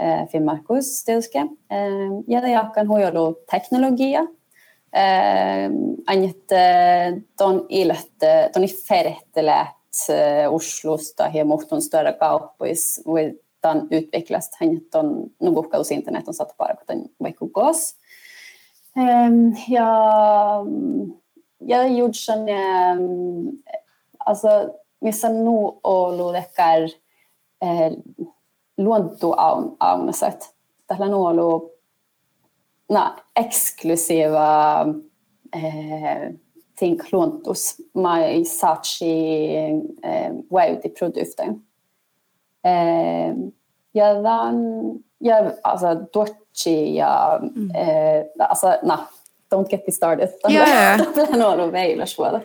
Äh, 0.00 0.28
Finnmarkus 0.28 1.04
tietysti. 1.04 1.38
Äh, 1.38 1.48
ja 2.28 2.48
jahkan 2.48 2.88
huijolu 2.88 3.38
teknologia. 3.50 4.20
Äh, 4.20 5.70
Anjet 6.06 6.52
äh, 6.52 7.22
ton 7.36 7.66
ilt, 7.68 8.18
ton 8.52 8.64
i 8.64 8.68
ferteleet 8.68 9.66
Eh, 9.66 9.79
Eh, 10.08 10.52
Oslosta 10.52 11.28
har 11.28 11.44
muhton 11.44 11.82
större 11.82 12.12
kauppois 12.12 13.00
voidaan 13.06 13.88
utvecklas 13.92 14.50
hän 14.60 14.80
on 14.94 15.30
nukukkaus 15.42 15.90
internet 15.90 16.28
on 16.28 16.34
saatu 16.34 16.54
parkuten 16.56 17.10
vaikka 17.22 17.46
kos. 17.52 17.94
Ja, 19.68 19.90
ja 21.60 21.86
judsan 21.86 22.48
ehm, 22.48 23.48
alltså 24.26 24.48
missä 25.00 25.28
nu 25.28 25.80
ollut 25.84 26.34
ehkä 26.34 26.74
eh, 27.62 27.92
luontoaunaset. 28.78 30.54
Tällä 30.86 31.08
nu 31.08 31.24
ollut 31.24 31.72
no, 32.88 33.16
eksklusiva 33.36 34.86
eh, 35.52 36.34
ting 36.80 36.96
klontos 36.98 37.76
mai 37.94 38.44
saci 38.44 39.12
eh, 40.02 40.32
wow 40.50 40.80
di 40.82 40.88
produkten. 40.88 41.60
Eh, 42.64 43.34
ja 43.92 44.14
dan 44.22 44.56
ja 45.18 45.52
alltså 45.62 45.94
dochi 46.12 46.94
ja 46.94 47.40
mm. 47.42 47.70
eh, 47.74 48.24
alltså 48.48 48.78
na 48.82 48.98
don't 49.54 49.68
get 49.70 49.86
me 49.86 49.92
started. 49.92 50.28
Ja 50.48 50.68
ja. 50.68 50.96
no 51.36 51.56
no 51.56 51.72
veillä 51.72 52.06
suola. 52.06 52.40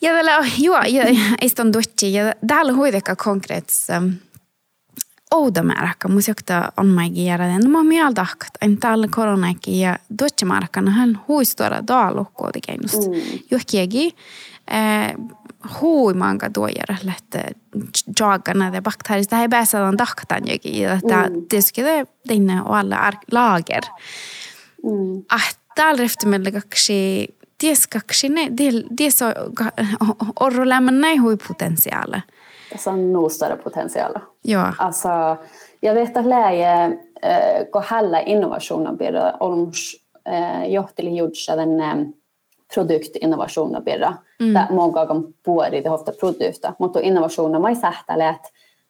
Ja 0.00 0.12
tällä 0.16 0.44
joo 0.58 0.82
ja 0.86 1.04
ei 1.40 1.48
ston 1.48 1.72
dochi 1.72 2.12
ja 2.12 2.34
täällä 2.46 2.72
huideka 2.72 3.16
konkreets 3.16 3.86
um, 3.96 4.12
oudomääräkkä 5.30 6.08
musikta 6.08 6.72
on 6.76 6.86
maikin 6.86 7.24
järjellä. 7.24 7.58
No 7.58 7.70
mä 7.70 7.78
oon 7.78 7.86
mieltä, 7.86 8.26
että 8.32 8.58
en 8.62 8.76
täällä 8.76 9.08
koronakin 9.10 9.80
ja 9.80 9.98
duotsimääräkkänä 10.22 10.90
hän 10.90 11.20
huistuora 11.28 11.86
daalukkoa 11.86 12.50
tekemistä. 12.52 13.06
Mm. 13.06 13.38
Johkiegi 13.50 14.14
eh, 14.70 15.14
huimanka 15.80 16.50
tuojärjellä, 16.50 17.12
että 17.18 17.42
jagana 18.20 18.72
det 18.72 18.82
bakterier. 18.82 19.26
Det 19.30 19.36
här 19.36 19.44
är 19.44 19.48
bästa 19.48 19.78
den 19.78 19.98
daktan 19.98 20.46
jogi. 20.46 20.84
Että 20.84 21.30
det 21.50 21.62
skulle 21.62 22.06
dinne 22.28 22.62
och 22.62 22.78
alla 22.78 23.12
lager. 23.32 23.82
Mm. 24.84 25.24
Att 25.28 25.58
täällä 25.74 26.02
efter 26.02 26.50
kaksi 26.50 27.28
det 27.60 27.76
ska 27.76 28.00
kanske 28.00 28.28
det 28.50 28.84
det 28.90 29.12
så 29.12 29.34
orrolämmen 30.40 31.00
nej 31.00 31.16
hui 31.16 31.36
potentiaale. 31.36 32.22
On 32.86 33.12
nog 33.12 33.32
större 33.32 33.56
potential. 33.56 34.18
Ja. 34.42 34.74
Alltså, 34.78 35.36
jag 35.80 35.94
vet 35.94 36.16
att 36.16 36.26
läge 36.26 36.98
äh, 37.22 37.64
kun 37.72 37.82
hällä 37.82 38.22
innovationen 38.22 38.96
blir 38.96 39.42
on 39.42 39.72
äh, 40.28 40.66
johteli 40.72 41.10
juutsa 41.10 41.56
den 41.56 41.80
äh, 41.80 41.96
produktinnovationen 42.74 43.84
blir 43.84 44.14
mm. 44.40 44.54
det 44.54 44.66
många 44.70 45.04
gånger 45.04 45.32
puori 45.44 45.80
det 45.80 45.90
ofta 45.90 46.12
produkta 46.12 46.74
mutta 46.78 47.00
innovationen 47.00 47.62
mai 47.62 47.76
sähtäle 47.76 48.28
että 48.28 48.48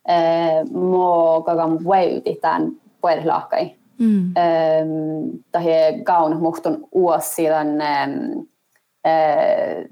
äh, 0.08 0.64
många 0.70 1.54
gånger 1.54 1.88
väydi 1.88 2.35
tämän 2.35 2.73
puolilakai 3.00 3.78
Mm. 4.00 4.35
Um, 4.37 5.44
det 5.52 6.04
gaun 6.04 6.42
muhtun 6.42 6.88
uosidan 6.92 7.66
um, 7.66 8.49
uh, 9.06 9.85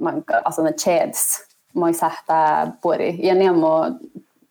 man, 0.00 0.24
alltså 0.44 0.62
ne 0.62 0.72
cheds 0.72 1.40
moi 1.74 1.94
sähtä 1.94 2.66
puri. 2.82 3.18
Ja 3.22 3.34
niemo 3.34 3.84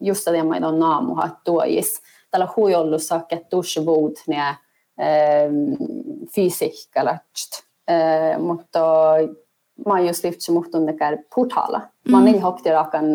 just 0.01 0.25
det 0.25 0.43
mä 0.43 0.67
on 0.67 0.79
naamu 0.79 1.15
hat 1.15 1.43
tuojis. 1.43 2.01
Tällä 2.31 2.47
huijollu 2.55 2.99
sakket 2.99 3.49
tushvuud 3.49 4.15
ne 4.27 4.55
um, 4.97 5.77
fysiikkalätst. 6.35 7.63
Uh, 7.91 8.43
mutta 8.43 8.79
mä 9.85 9.99
just 9.99 10.23
lyft 10.23 10.49
muhtun 10.49 10.85
tekär 10.85 11.17
portala. 11.35 11.81
Mä 12.09 12.17
mm. 12.17 12.25
niin 12.25 12.41
hokti 12.41 12.71
rakan 12.71 13.05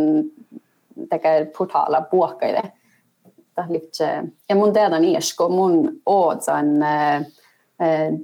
tekär 1.11 1.47
portala 1.59 2.01
puokkaille 2.01 2.63
lihtse. 3.69 4.25
Ja 4.49 4.57
mun 4.57 4.73
teadon 4.73 5.05
iesko, 5.05 5.49
mun 5.49 5.93
ootsan 6.07 6.83
äh, 6.83 7.27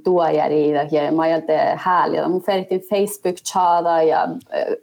tuojari 0.05 0.71
ja 0.71 1.13
mä 1.13 1.23
ajattelin 1.23 1.61
hääliä. 1.77 2.29
Mun 2.29 2.43
feritin 2.43 2.81
Facebook-chata 2.81 4.03
ja 4.03 4.29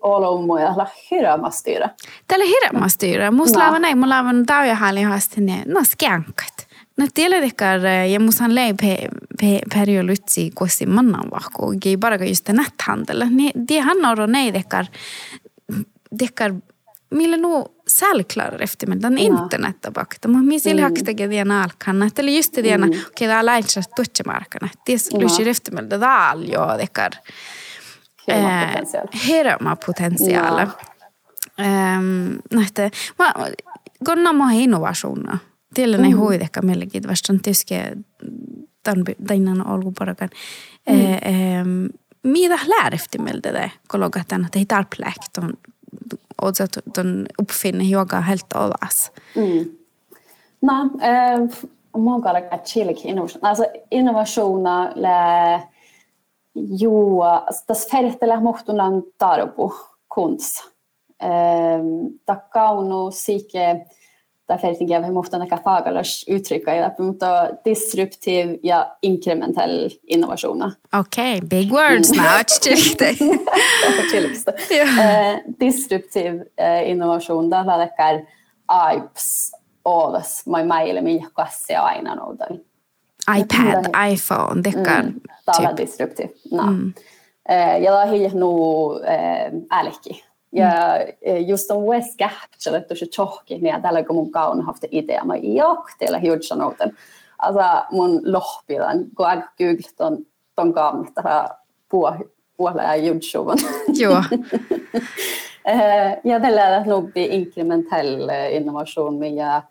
olomu 0.02 0.58
ja 0.58 0.74
la 0.78 0.88
hiramastyra. 1.12 1.90
Tällä 2.28 2.46
hiramastyra. 2.46 3.32
Musta 3.32 3.60
laivan 3.60 3.82
näin, 3.82 3.98
mulla 3.98 4.16
laivan 4.16 4.46
tauja 4.46 4.76
hääliä 4.76 5.08
haastine. 5.08 5.64
No 5.66 5.84
skänkat. 5.84 6.70
No 6.98 7.08
tiedä 7.14 7.42
tekar, 7.42 7.80
ja 8.12 8.20
musta 8.20 8.44
han 8.44 8.56
lei 8.56 8.74
pe, 8.74 8.98
pe, 9.42 9.60
periolutsi 9.74 10.52
kusi 10.56 10.86
mannan 10.86 11.32
vahko. 11.32 11.74
Ei 11.86 11.98
bara 11.98 12.26
just 12.26 12.50
näthandel. 12.50 13.24
Det 13.68 13.80
han 13.80 14.06
har 14.06 14.20
och 14.20 14.30
nej 14.30 14.54
dekar, 14.54 14.86
dekar 16.20 16.54
millä 17.12 17.38
nuo 17.38 17.66
sälklarar 18.00 18.64
eftermiddagen 18.64 19.18
ja. 19.18 19.24
internettä 19.24 19.92
bakta. 19.92 20.28
Mutta 20.28 20.44
minä 20.44 20.60
sillä 20.60 20.82
mm. 20.82 20.86
haksta 20.86 21.18
dian 21.30 21.52
alkanna. 21.52 22.06
Että 22.06 22.22
oli 22.22 22.38
just 22.38 22.58
diana, 22.64 22.86
mm. 22.86 22.92
okei, 23.08 23.28
tämä 23.28 23.46
läitsä 23.46 23.82
tuotsemarkana. 23.96 24.70
Ties 24.86 25.14
lysi 25.14 25.50
eftermiddag 25.50 26.02
daal 26.02 26.42
jo 26.44 26.78
dekar. 26.78 27.12
Herma 29.28 29.76
potentiaali. 29.86 30.72
Nähtä, 32.54 32.90
mä 33.20 33.34
konna 34.06 34.34
mä 34.34 34.52
innovaationa. 34.52 35.38
Tiellä 35.74 35.98
ne 35.98 36.10
hoidekka 36.10 36.62
melkein 36.62 37.08
vastaan 37.08 37.40
tyske 37.40 37.98
tänään 39.28 39.68
olgu 39.68 39.92
parakan. 40.00 40.30
Mm. 40.90 41.90
Mitä 42.24 42.60
lär 42.68 42.94
eftermiddag 42.94 43.54
det, 43.54 43.72
kollegat, 43.88 44.32
että 44.32 44.60
ei 44.60 44.66
tarplekt 44.66 45.38
on 46.42 46.50
og 46.50 46.62
at 46.62 46.80
den 46.96 47.28
oppfinner 47.42 47.86
yoga 47.86 48.20
helt 48.20 48.54
overas. 48.56 49.12
Mm. 49.36 49.76
Nej, 50.60 50.90
eh, 51.02 51.48
många 51.96 52.30
är 52.30 52.66
chillig 52.66 53.06
innovation. 53.06 53.44
Alltså 53.44 53.66
innovationer 53.90 54.96
le 54.96 55.62
jo, 56.54 57.24
tas 57.68 57.90
färtele 57.90 58.40
mohtunan 58.40 59.04
tarbu 59.18 59.70
kunts. 60.10 60.64
Eh, 61.22 61.84
takkaunu 62.26 63.12
sike 63.12 63.86
Därför 64.50 64.72
att 64.72 64.82
vi 64.82 65.12
måste 65.12 65.38
näka 65.38 65.58
fagalars 65.58 66.24
uttrycka 66.28 66.76
i 66.76 66.80
det. 66.80 67.58
Disruptiv 67.66 68.60
ja 68.64 68.98
inkrementell 69.02 69.92
innovation. 70.04 70.72
Okej, 70.94 71.38
okay, 71.38 71.48
big 71.48 71.72
words 71.72 72.12
now. 72.12 72.26
yeah. 74.72 75.34
eh, 75.34 75.40
disruptiv 75.60 76.44
eh, 76.58 76.90
innovation, 76.90 77.50
där 77.50 77.78
läkar 77.78 78.22
IPS 78.96 79.52
oves, 79.84 80.46
mai 80.46 80.64
maille 80.64 81.02
min 81.02 81.28
kassia 81.34 81.82
aina 81.82 82.16
noudai. 82.16 82.60
iPad, 83.38 83.88
mm. 83.94 84.14
iPhone, 84.14 84.62
dekar. 84.62 85.02
Mm, 85.02 85.22
tämä 85.46 85.70
on 85.70 85.78
disruptiv. 85.78 86.30
No. 86.52 86.64
Mm. 86.64 86.94
Ja 87.84 87.92
tämä 87.92 88.12
on. 89.82 90.29
Ja 90.52 90.70
mm. 90.70 91.48
just 91.48 91.72
on 91.72 91.84
West 91.84 92.18
Gapselle 92.18 92.82
tosi 92.82 93.08
tjohki, 93.08 93.58
niin 93.58 93.82
tällä 93.82 94.04
kun 94.04 94.16
mun 94.16 94.32
kaun 94.32 94.62
hafte 94.62 94.88
idea, 94.92 95.26
mä 95.26 95.34
teillä 96.00 96.18
hiudsan 96.18 96.62
outen. 96.62 96.98
Alltså 97.40 97.64
mun 97.92 98.22
lohpilan, 98.26 99.06
kun 99.18 99.26
jag 99.26 99.44
googlat 99.58 99.96
ton, 99.98 100.26
ton 100.56 100.74
tähän 101.14 101.50
puolella 101.90 102.84
ja 102.84 102.96
judshuvan. 102.96 103.58
Joo. 104.00 104.24
ja 106.24 106.40
tällä 106.40 106.84
nog 106.86 107.12
inkrementell 107.16 108.30
innovation, 108.52 109.36
ja 109.36 109.62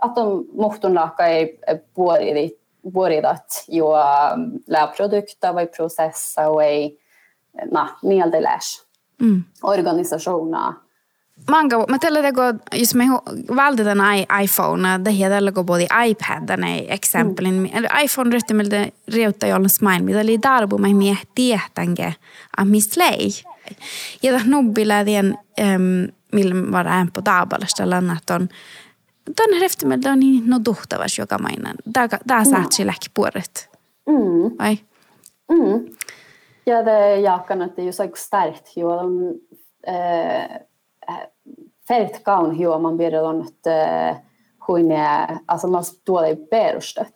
att 0.00 0.14
de 0.14 0.44
muhtun 0.52 0.94
laaka 0.94 1.26
ei 1.26 1.58
puolirit 1.94 2.62
puolirat 2.92 3.64
jo 3.68 3.92
lää 4.66 4.86
produkter, 4.86 5.54
vai 5.54 5.66
processa, 5.66 6.54
vai 6.54 6.98
na, 7.70 7.88
nieltä 8.02 8.42
läs 8.42 8.86
mm. 9.18 9.42
organisasjoner. 9.62 10.72
Mange, 11.50 11.76
men 11.88 12.00
tällä 12.00 12.22
tego, 12.22 12.42
jos 12.72 12.94
me 12.94 13.04
valde 13.56 13.84
den 13.84 13.98
iPhone, 14.42 14.98
det 15.04 15.12
heter 15.12 15.30
tällä 15.30 15.52
både 15.52 15.86
iPad, 16.06 16.46
den 16.48 16.64
är 16.64 16.92
exempel. 16.92 17.46
Mm. 17.46 17.66
iPhone 18.04 18.30
ryhti 18.30 18.54
meiltä 18.54 18.88
riutta 19.08 19.46
jollain 19.46 19.70
smile, 19.70 19.98
mitä 19.98 20.20
oli 20.20 20.42
darbu 20.42 20.78
mai 20.78 20.94
mie 20.94 21.16
tietänge 21.34 22.14
a 22.56 22.64
mislei. 22.64 23.30
Ja 24.22 24.32
tämä 24.32 24.44
nubbila 24.46 25.06
den, 25.06 25.38
um, 25.60 26.12
millä 26.32 26.72
var 26.72 26.86
en 26.86 27.10
på 27.12 27.24
dabalasta 27.24 27.90
lannat 27.90 28.30
on, 28.30 28.48
Tuon 29.36 29.60
heftimellä 29.60 30.12
on 30.12 30.20
niin 30.20 30.50
no 30.50 30.60
duhtavas 30.64 31.18
joka 31.18 31.38
mainan. 31.38 31.76
Tämä 32.26 32.44
saat 32.44 32.72
sillä 32.72 32.94
puolet. 33.14 33.70
Mm. 34.06 34.56
Vai? 34.58 34.78
Mm. 35.50 35.94
Ja, 36.64 36.82
det 36.82 36.92
det 37.76 37.82
är 37.82 37.84
ju 37.84 37.92
så 37.92 38.08
starkt 38.14 38.76
jo 38.76 38.88
on 38.88 39.40
äh, 39.86 40.56
felt 41.88 42.24
kaun 42.24 42.60
jo 42.60 42.78
man 42.78 42.96
blir 42.96 43.22
on 43.22 43.48
alltså 45.46 45.68
man 45.68 45.84
tuolla 46.06 46.28
ei 46.28 46.36
perustat. 46.36 47.12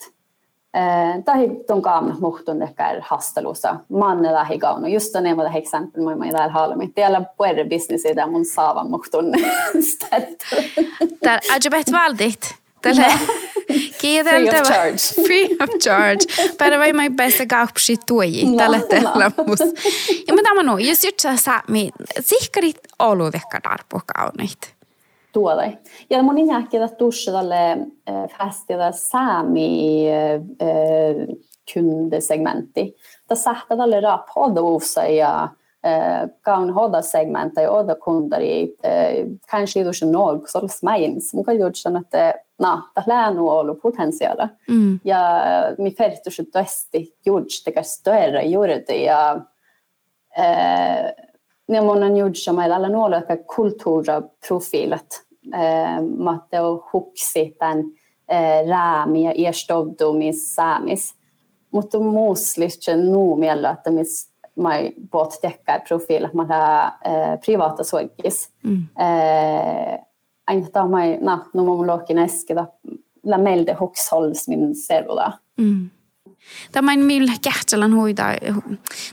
Tai 1.25 1.49
ton 1.67 1.83
kaamna 1.83 2.17
muhtun 2.21 2.63
ehkä 2.63 3.01
hastelussa. 3.03 3.77
Manne 3.89 4.33
lähi 4.33 4.59
kaunu. 4.59 4.89
Just 4.89 5.17
on 5.17 5.27
ema 5.27 5.43
det 5.43 5.59
exempel 5.59 6.03
moi 6.03 6.17
mai 6.17 6.31
där 6.31 6.49
halmi. 6.49 6.89
Tiellä 6.89 7.25
puerre 7.39 7.65
business 7.65 8.05
i 8.05 8.15
där 8.17 8.27
mun 8.27 8.45
saavan 8.45 8.91
muhtun 8.91 9.35
start. 9.83 10.61
Där 11.23 11.41
ajabet 11.55 11.89
valdit. 11.89 12.55
Tälle 12.81 13.03
Free 14.03 14.49
of 14.49 14.69
charge. 14.69 15.27
Free 15.27 15.57
of 15.61 15.71
charge. 15.79 16.27
Para 16.59 16.79
vai 16.79 16.93
mai 16.93 17.11
bästa 17.11 17.47
gaupsi 17.47 17.97
tuoji 18.07 18.57
tälle 18.57 18.83
tällä 18.83 19.31
mus. 19.47 19.61
Ja 20.29 20.35
mä 20.35 20.43
tämä 20.43 20.63
no, 20.63 20.79
jos 20.79 21.03
nyt 21.05 21.21
sä 21.21 21.37
saa 21.37 21.63
mi, 21.69 21.91
sihkarit 22.21 22.79
olu 22.99 23.25
vekka 23.25 23.61
darpo 23.65 24.01
kaunit. 24.15 24.77
Tuolle. 25.33 25.79
Ja 26.11 26.23
mun 26.23 26.39
injääkin 26.39 26.83
että 26.83 26.97
tuossa 26.97 27.33
tälle 27.33 27.73
eh, 27.73 28.39
festillä 28.39 28.93
saami 28.93 30.05
eh, 30.09 30.41
kundesegmentti. 31.75 32.97
Tässä 33.29 33.57
tälle 33.69 34.01
raapodoussa 34.01 35.05
ja 35.05 35.49
kan 36.43 36.71
ha 36.75 37.03
segmenta 37.03 37.61
i 37.61 37.67
other 37.67 37.97
kunder 37.97 38.41
i 38.41 38.77
kanske 39.51 39.81
i 39.81 39.85
nog 40.11 40.49
så 40.49 40.69
smains 40.69 41.35
mun 41.35 41.45
kan 41.45 41.57
gjort 41.57 41.77
sen 41.77 41.97
att 41.97 42.15
na 42.59 42.83
ta 42.95 43.03
länu 43.07 43.49
olu 43.49 43.75
potentiaala 43.75 44.49
mm. 44.69 45.01
ja 45.05 45.21
mi 45.79 45.91
fertus 45.91 46.41
toesti 46.53 47.13
gjort 47.25 47.65
det 47.65 47.87
större 47.87 48.43
gjorde 48.43 48.85
det 48.87 49.03
ja 49.03 49.47
eh 50.37 51.13
ne 51.69 51.81
mun 51.81 52.03
on 52.03 52.17
gjort 52.17 52.37
som 52.37 52.59
alla 52.59 52.89
nåla 52.89 53.21
ka 53.21 53.37
kultura 53.37 54.23
profilet 54.49 55.23
eh 55.55 56.01
Matteo 56.01 56.85
Huxi 56.93 57.57
den 57.61 57.97
eh 58.29 58.69
Ramia 58.69 59.33
erstovdumis 59.33 60.55
samis 60.55 61.15
mutta 61.71 61.99
muuslihtse 61.99 62.97
nu 62.97 63.37
miellä 63.37 63.71
että 63.71 63.91
mis 63.91 64.37
mai 64.57 64.93
bot 65.13 65.43
dekkar 65.43 65.81
profil 65.89 66.29
man 66.35 66.47
har 66.51 66.93
eh, 67.05 67.41
privata 67.41 67.85
soigis. 67.85 68.49
Mm. 68.65 68.89
Eh, 68.99 69.99
Ainda 70.47 70.87
mai 70.87 71.19
na 71.21 71.45
no 71.55 71.65
mo 71.65 71.87
loki 71.87 72.15
neske 72.15 72.55
da 72.55 72.67
la 73.25 73.39
melde 73.39 73.73
hoksholls 73.81 74.49
min 74.49 74.75
servoda. 74.75 75.33
Mm. 75.57 75.91
Tämä 76.73 76.97
millä 76.97 77.33
kähtselän 77.43 77.95
huida. 77.95 78.25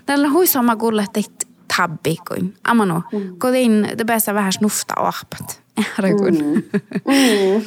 Tällä 0.05 0.29
huisoma 0.29 0.75
kuulla 0.75 1.03
teit 1.13 1.47
tabbi 1.77 2.17
kuin. 2.27 2.53
Amano, 2.63 3.01
mm. 3.11 3.35
kodin 3.37 3.87
det 3.97 4.05
bästa 4.05 4.33
vähän 4.33 4.53
snufta 4.53 4.93
ahpat. 4.97 5.61
Herregud. 5.97 6.33
Mm. 6.33 6.63
mm. 7.05 7.61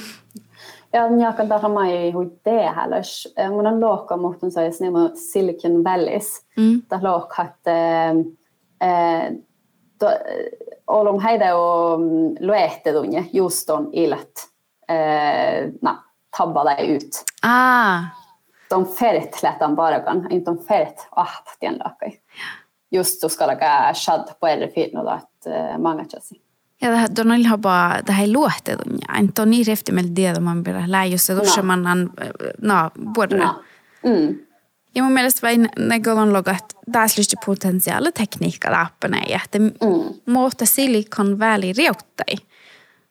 Ja, 0.92 1.11
minäkin 1.11 1.48
tähän 1.48 1.70
mai 1.70 2.11
hui 2.11 2.31
tehälös. 2.42 3.35
Mun 3.50 3.66
on 3.66 3.81
lohka 3.81 4.16
muhtun 4.16 4.50
sais 4.50 4.81
nemo 4.81 5.11
Silicon 5.14 5.85
Valleys. 5.85 6.44
Mm. 6.57 6.83
Tähän 6.88 7.05
lohka, 7.05 7.42
että 7.42 8.11
olum 8.81 9.45
heide 11.22 11.54
o 11.54 11.98
luehtedunje 12.40 13.24
just 13.32 13.70
on 13.70 13.88
ilet. 13.92 14.48
Na, 15.82 16.02
tabba 16.37 16.64
deg 16.64 16.96
ut. 16.96 17.24
Ah. 17.42 18.04
on 18.72 18.87
feret 18.87 19.42
lähtään 19.42 19.76
parakan, 19.76 20.26
inte 20.30 20.50
on 20.50 20.59
feret 20.59 21.09
ahpatien 21.16 21.78
lakai. 21.85 22.20
Just 22.90 23.20
så 23.20 23.28
ska 23.28 23.46
lägga 23.46 23.94
shad 23.94 24.35
på 24.40 24.46
eri 24.46 24.68
fitnolla, 24.68 25.20
että 25.22 25.78
många 25.78 26.04
chasi. 26.04 26.42
Ja 26.82 27.09
tuon 27.14 27.30
on 27.30 27.38
ihan 27.38 27.62
vaan 27.62 28.04
tähän 28.04 28.32
luohtetun 28.32 28.92
ja 29.09 29.18
en 29.18 29.32
tuon 29.32 29.50
niin 29.50 29.66
refti 29.66 29.92
meillä 29.92 30.11
tiedä, 30.14 30.40
man 30.40 30.64
börjar 30.64 30.85
lära 30.87 31.18
sig 31.18 31.37
då 31.37 31.62
man 31.62 31.87
han, 31.87 32.11
no, 32.62 32.90
både. 33.14 33.37
No. 33.37 33.62
Mm. 34.02 34.45
Ja 34.96 35.02
mun 35.02 35.12
mielestä 35.12 35.46
vain 35.46 35.68
näkökulman 35.78 36.32
logat 36.32 36.64
taas 36.92 37.18
lysti 37.18 37.37
potentiaali 37.46 38.12
tekniikka 38.12 38.72
läppänä 38.72 39.22
ja 39.28 39.40
että 39.44 39.59
mm. 39.59 40.32
muuta 40.32 40.66
Silicon 40.66 41.38
Valley 41.38 41.72
riuttai. 41.76 42.37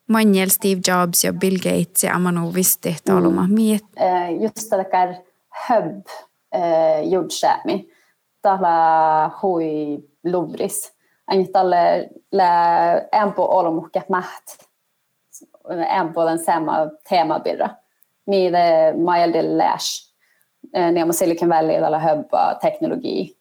Manjel 0.08 0.50
Steve 0.50 0.82
Jobs 0.88 1.24
ja 1.24 1.34
Bill 1.34 1.58
Gates 1.58 2.04
ja 2.04 2.16
Amano 2.16 2.54
visste 2.54 2.90
että 2.90 3.12
mm. 3.12 3.18
olema 3.18 3.48
miet. 3.48 3.84
Uh, 3.84 4.42
just 4.42 4.70
tällä 4.70 5.16
hub 5.70 6.06
uh, 6.56 7.12
jordsämi. 7.12 7.90
Tällä 8.42 9.30
hui 9.42 9.98
lubris. 10.24 10.94
Ain 11.28 11.52
tälle 11.52 12.10
lä 12.32 12.98
empo 13.12 13.46
olomukke 13.46 14.04
maht. 14.10 14.46
Empo 16.00 16.26
den 16.26 16.46
sama 16.46 16.78
teemabirra. 17.10 17.70
Mide 18.28 18.94
majelde 19.04 19.58
läs. 20.76 20.94
Nemo 20.94 21.14
Silicon 21.14 21.50
Valley 21.50 21.82
tällä 21.82 22.00
hubba 22.00 22.56
teknologi. 22.56 23.36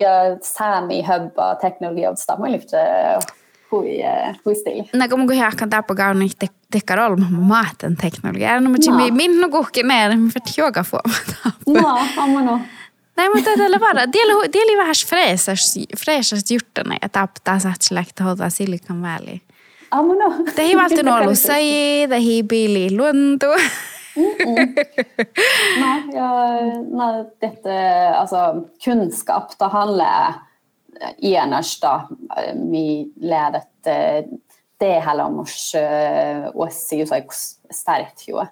Ja 0.00 0.36
sami 0.42 1.02
hubba 1.02 1.54
teknologi 1.54 2.06
av 2.06 2.14
stammalifte 2.14 2.78
hui, 3.70 4.02
hui 4.44 4.54
stil. 4.54 4.82
Naka 4.92 5.16
mun 5.16 5.28
kuhi 5.28 5.42
akan 5.42 5.70
tapa 5.70 5.94
gauni 5.94 6.28
te 6.38 6.48
tekkar 6.72 6.98
olma 7.06 7.26
maaten 7.30 7.96
teknologi. 7.96 8.44
Är 8.44 8.60
no 8.60 8.70
mutta 8.70 8.90
min 9.12 9.40
no 9.40 9.48
kuhki 9.48 9.82
näin, 9.82 10.20
men 10.20 10.30
för 10.30 10.40
yoga 10.58 10.84
får 10.84 11.00
man 11.04 11.82
No, 11.82 11.98
amma 12.16 12.40
no. 12.42 12.60
Nej, 13.16 13.28
mutta 13.34 13.50
tällä 13.56 13.78
vara. 13.78 14.06
Dieli, 14.12 14.52
dieli 14.52 14.76
vähän 14.76 14.94
fräsast 15.96 16.50
juttuja, 16.50 16.98
että 17.02 17.20
aptaa 17.20 17.58
saatselekta 17.58 18.24
hoitaa 18.24 18.50
Silicon 18.50 19.02
Valley. 19.02 19.40
Amma 19.90 20.14
no. 20.14 20.44
Det 20.56 20.62
är 20.62 20.80
alltid 20.80 21.04
något 21.26 21.38
säga, 21.38 22.06
det 22.06 22.16
är 22.16 22.42
billig 22.42 22.90
lunto. 22.90 23.46
Mm 24.16 24.74
Nei, 25.80 26.14
ja, 26.14 26.28
nei, 26.90 27.24
dette 27.40 27.78
Altså, 28.14 28.64
kunnskap, 28.84 29.58
det 29.58 29.70
handler 29.72 30.34
eners 31.18 31.80
da 31.80 31.94
vi 32.54 33.12
ledet 33.16 33.90
det 34.78 34.92
heller 35.02 35.24
om 35.24 35.40
oss 35.42 35.74
oss 36.54 36.92
jo 36.92 37.06
så 37.06 37.18
sterkt 37.70 38.28
jo. 38.28 38.44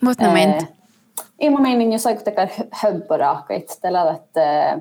Mutta 0.00 0.32
ment. 0.32 0.66
I 1.38 1.50
mun 1.50 1.62
mening 1.62 1.92
jo 1.92 1.98
så 1.98 2.14
tekar 2.16 2.48
höbborakait 2.82 3.78
tällä 3.82 4.10
että 4.14 4.80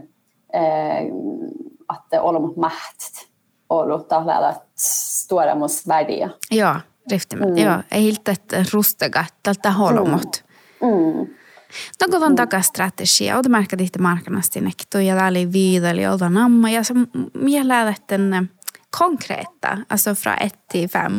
att 1.88 2.14
olla 2.14 2.40
mot 2.40 2.56
makt 2.56 3.28
och 3.68 3.88
låta 3.88 4.24
lära 4.24 4.56
stora 4.76 5.56
mot 5.56 5.72
värdiga. 5.86 6.30
Ja, 6.50 6.82
riftimet. 7.12 7.50
Mm. 7.50 7.58
Joo, 7.58 7.82
ei 7.92 8.04
hiltä 8.04 8.34
rustega 8.74 9.26
tältä 9.44 9.72
holomot. 9.72 10.44
Mm. 10.82 10.90
Mm. 10.90 11.28
Något 12.02 12.24
on 12.24 12.36
takastrategia, 12.36 13.38
och 13.38 13.46
märker 13.50 13.80
lite 13.80 14.00
marknasti 14.00 14.62
nekto 14.62 15.00
ja 15.00 15.16
täällä 15.16 15.40
oli 15.40 15.52
viideli 15.52 16.08
olta 16.08 16.30
namma 16.30 16.70
ja 16.70 16.84
se 16.84 16.94
mielää 17.34 17.94
den 18.10 18.50
konkreta, 19.00 19.78
alltså 19.90 20.16
från 20.16 20.36
ett 20.40 20.56
till 20.72 20.90
fem, 20.90 21.12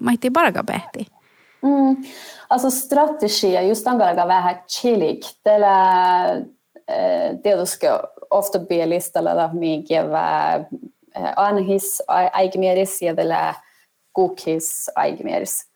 maitti 0.00 0.30
bargabehti. 0.30 1.06
Mm. 1.62 1.96
Alltså 2.50 2.70
strategia, 2.70 3.62
just 3.62 3.84
den 3.84 3.98
gara 3.98 4.28
vähän 4.28 4.62
chilik, 4.68 5.24
tällä 5.44 6.42
det 7.44 7.56
du 7.56 7.66
ska 7.66 8.00
ofta 8.30 8.58
be 8.58 8.88
listalla 8.88 9.50
mikä 9.52 10.04
anhis 11.36 12.02
aikmieris 12.32 13.02
ja 13.02 13.14
tällä 13.14 13.54
kukis 14.14 14.90
aikmieris. 14.96 15.66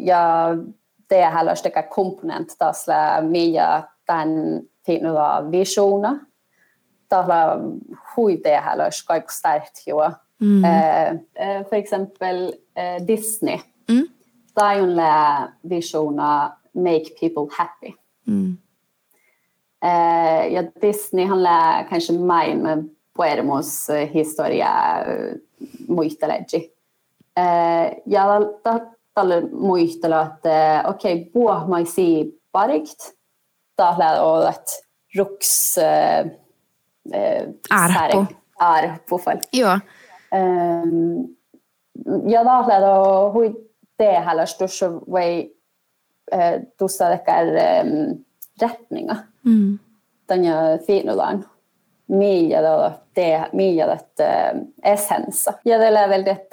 Ja 0.00 0.56
det 1.08 1.24
heller 1.24 1.54
stikka 1.54 1.82
komponent 1.82 2.58
tasla 2.58 3.22
meja 3.22 3.88
den 4.06 4.62
finna 4.86 5.40
visioner. 5.40 6.18
Tasla 7.08 7.60
hui 8.14 8.36
det 8.44 8.56
heller 8.56 8.90
skaik 8.90 9.30
sterkt 9.30 9.86
jo. 9.86 10.02
Mm. 10.40 10.64
Uh, 10.64 11.68
för 11.68 11.76
exempel 11.76 12.54
Disney. 13.06 13.60
Mm. 13.88 14.06
Där 14.54 14.74
är 14.74 14.86
la 14.86 15.48
visioner 15.62 16.50
make 16.72 17.10
people 17.20 17.48
happy. 17.56 17.94
Mm. 18.26 18.58
Ja, 20.50 20.62
Disney 20.80 21.24
han 21.24 21.42
lä 21.42 21.86
kanske 21.90 22.12
mig 22.12 22.54
med 22.54 22.88
Puermos 23.16 23.90
historia 23.90 25.04
muisteleggi. 25.88 26.70
Uh, 27.40 28.02
ja, 28.06 28.24
tälle 29.14 29.40
muistella, 29.52 30.22
että 30.22 30.84
okei, 30.86 31.14
okay, 31.14 31.30
puohmaisi 31.30 32.40
parikt, 32.52 33.12
tällä 33.76 34.22
olet 34.22 34.84
ruks 35.18 35.78
äh, 35.78 36.30
Arpo. 37.70 38.26
Arpo 38.58 39.18
fall. 39.18 39.38
Joo. 39.52 39.78
Um, 40.32 41.28
ja 42.28 42.44
tällä 42.44 43.32
hui 43.32 43.70
tehällä 43.96 44.46
stussa 44.46 44.92
vai 44.92 45.50
tuossa 46.76 47.10
ehkä 47.10 47.32
rättninga. 48.62 49.16
Mm. 49.44 49.78
Tanja 50.26 50.54
fiinulaan. 50.86 51.44
Miljada 52.06 52.92
det 53.12 53.48
miljadat 53.52 54.20
essensa. 54.82 55.54
Ja 55.62 55.78
det 55.78 55.86
är 55.86 56.08
väl 56.08 56.24
det 56.24 56.50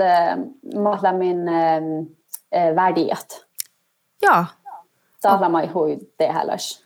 mahla 0.80 1.14
min 1.14 1.48
eh, 1.48 2.74
värdighet. 2.74 3.46
Ja. 4.20 4.48
Sahla 5.22 5.50
mai 5.50 5.68
hui 5.68 6.00
tehdäläs. 6.18 6.80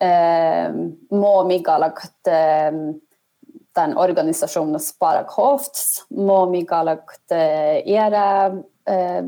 Eh, 0.00 0.72
må 1.10 1.44
migalakt 1.44 2.26
eh, 2.26 2.72
den 3.74 3.96
organisationen 3.96 4.80
Sparak 4.80 5.30
Hofts, 5.30 6.06
må 6.10 6.50
migalakt 6.50 7.30
eh, 7.30 7.88
era 7.88 8.46
eh, 8.86 9.24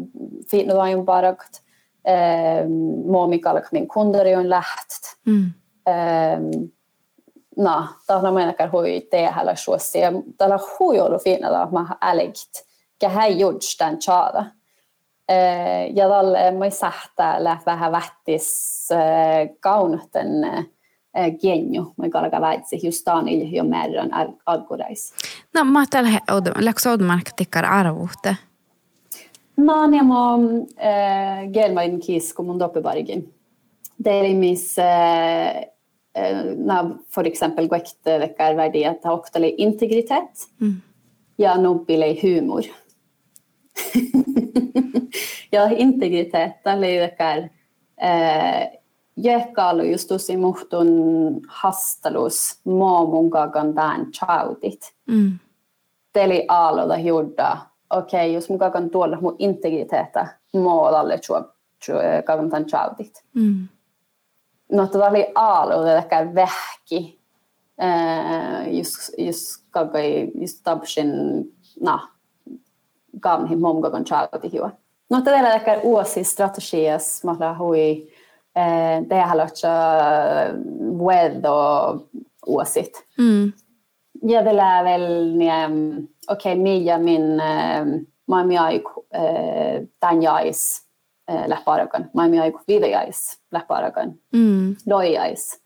fiinudajon 0.50 1.06
parakt, 1.06 1.62
eh, 2.04 2.66
må 3.06 3.26
migalakt 3.26 3.72
min 3.72 3.88
kundarijon 3.88 4.48
läht. 4.48 5.16
Mm. 5.26 5.52
Eh, 7.58 7.64
no, 7.64 7.86
tahna 8.06 8.32
meinakaan 8.32 8.72
hui 8.72 9.00
tehdä 9.10 9.54
suosia. 9.54 10.12
Tällä 10.38 10.58
hui 10.78 11.00
ollut 11.00 11.22
fiinalla, 11.22 11.62
että 11.62 11.74
mä 11.74 11.86
älikt, 12.00 12.66
kähän 12.98 13.38
juts 13.38 13.76
tämän 13.76 13.98
tjada. 13.98 14.44
ja 15.94 16.08
tal 16.08 16.34
ma 16.58 16.64
ei 16.64 16.70
sähtä 16.70 17.44
läheb 17.44 17.66
vähän 17.66 17.92
vähtis 17.92 18.88
kaunten 19.60 20.28
genju, 21.40 21.92
ma 21.96 22.04
ei 22.04 22.10
kalaga 22.10 22.40
väitsi 22.40 22.80
just 22.82 23.04
taanil 23.04 23.54
jo 23.54 23.64
merran 23.64 24.10
alkurais. 24.46 25.14
No 25.54 25.64
ma 25.64 25.86
tällä 25.90 26.20
läks 26.58 26.86
odmark 26.86 27.32
tikkar 27.36 27.64
arvuhte? 27.66 28.36
No 29.56 29.86
ne 29.86 30.02
mo 30.02 30.38
gelmain 31.52 32.00
kis 32.00 32.34
kun 32.34 32.46
mun 32.46 32.58
doppibargin. 32.58 33.34
Det 34.04 34.10
är 34.10 34.34
mis 34.34 34.78
när 36.56 36.98
för 37.10 37.24
exempel 37.24 37.68
guekte 37.68 38.18
veckar 38.18 38.54
värdighet 38.54 39.04
har 39.04 39.12
också 39.12 39.38
integritet. 39.38 40.30
Mm. 40.60 40.80
Ja, 41.36 41.60
nobile 41.60 42.16
humor. 42.22 42.64
ja 45.50 45.70
integritet 45.70 46.60
leidekkär 46.64 47.50
äh, 48.02 48.80
Jekkalu 49.16 49.82
just 49.82 50.08
tosi 50.08 50.36
muhtun 50.36 50.88
hastalus 51.48 52.60
muumunkakan 52.64 53.74
tämän 53.74 54.12
chautit. 54.12 54.94
Mm. 55.06 55.38
Teli 56.12 56.44
aalloda 56.48 56.96
hiudda. 56.96 57.58
Okei, 57.90 58.20
okay, 58.20 58.32
jos 58.32 58.50
mukakan 58.50 58.90
tuolla 58.90 59.20
mun 59.20 59.36
integriteettä 59.38 60.26
muodalle 60.52 61.20
kakan 62.24 62.50
tämän 62.50 62.66
chautit. 62.66 63.24
Mm. 63.34 63.68
Ehkä 65.96 66.34
vähki. 66.34 67.20
Äh, 67.82 68.74
just, 68.76 69.18
just 69.18 69.64
kakai, 69.70 70.30
just 70.34 70.60
tapsin, 70.64 71.08
na, 71.80 72.08
gamhi 73.20 73.56
momgagon 73.56 74.04
chauti 74.04 74.52
hiua. 74.52 74.70
No 75.10 75.20
tällä 75.20 75.54
ehkä 75.54 75.80
uusi 75.82 76.24
strategias 76.24 77.24
mahla 77.24 77.54
hui 77.54 78.10
det 79.08 79.20
haluatsa 79.20 79.68
web 80.98 81.44
och 81.44 82.08
åsikt. 82.46 82.96
Mm. 83.18 83.52
Jag 84.22 84.44
vill 84.44 84.56
väl 84.56 85.34
okej 86.28 86.52
okay, 86.52 86.56
Mia 86.56 86.98
min 86.98 87.42
mä 88.28 88.44
miai 88.44 88.82
tämän 90.00 90.22
jais 90.22 90.82
äh, 91.30 91.48
läpparakan. 91.48 92.10
Maimi 92.14 92.40
aiku 92.40 92.58
videais 92.68 93.38
läpparakan. 93.52 94.14
Mm. 94.32 94.76
Loijais. 94.86 95.60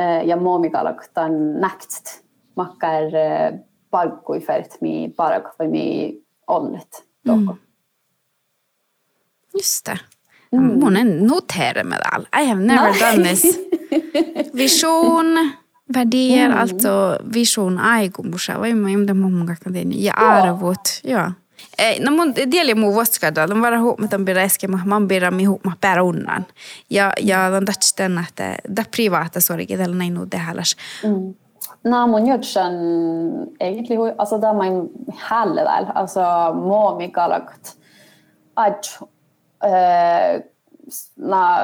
Äh, 0.00 0.26
ja 0.26 0.36
muomikalak 0.36 1.08
tan 1.14 1.60
näkt. 1.60 2.24
Makkar 2.56 3.02
äh, 3.14 3.60
palkkui 3.90 4.40
färt 4.40 4.80
mi 4.80 5.08
parak 5.16 5.58
vai 5.58 5.68
mi 5.68 6.18
ollet. 6.46 7.04
Mm. 7.28 7.48
Just 9.54 9.86
det. 9.86 9.98
Mm. 10.52 10.78
Mun 10.78 10.96
en 10.96 11.26
notera 11.26 11.84
med 11.84 12.00
all. 12.12 12.26
I 12.42 12.44
have 12.48 12.60
never 12.60 12.90
Nej. 12.90 13.00
done 13.00 13.24
this. 13.24 13.58
Vision, 14.52 15.54
värderingar, 15.86 16.48
mm. 16.48 16.58
alltså 16.58 17.18
vision 17.24 17.78
aikomusa. 17.78 18.58
Vai 18.58 18.74
mä 18.74 18.90
imda 18.90 19.14
mummunga 19.14 19.56
kan 19.56 19.92
ja 19.92 20.12
arvot. 20.12 21.00
Ja. 21.04 21.32
Eh, 21.78 22.00
no 22.00 22.10
mun 22.10 22.34
dieli 22.50 22.74
muu 22.74 22.94
vuosikadalla, 22.94 23.54
on 23.54 23.62
vara 23.62 23.80
huomaton 23.80 24.24
pidä 24.24 24.42
äsken, 24.42 24.70
mä 24.70 25.00
pidän 25.08 25.34
mi 25.34 25.44
huomaa 25.44 25.76
pärä 25.80 26.02
unnan. 26.02 26.46
Ja, 26.90 27.12
ja 27.20 27.40
on 27.56 27.64
tästä 27.64 27.96
tänne, 27.96 28.24
että 28.28 28.56
tämä 28.74 28.86
privaata 28.96 29.40
suorikin 29.40 29.78
tällä 29.78 29.96
näin 29.96 30.14
nuute 30.14 30.36
häläs. 30.36 30.76
Mm. 31.02 31.34
No 31.84 32.06
mun 32.06 32.26
judgen 32.26 32.74
egentlig, 33.60 33.98
altså 34.18 34.40
da 34.40 34.52
man 34.52 34.88
heller 35.30 35.64
vel, 35.64 35.86
altså 35.94 36.20
må 36.54 36.98
vi 36.98 37.08
galagt 37.08 37.78
at 38.56 38.98
uh, 39.64 40.42
na, 41.16 41.58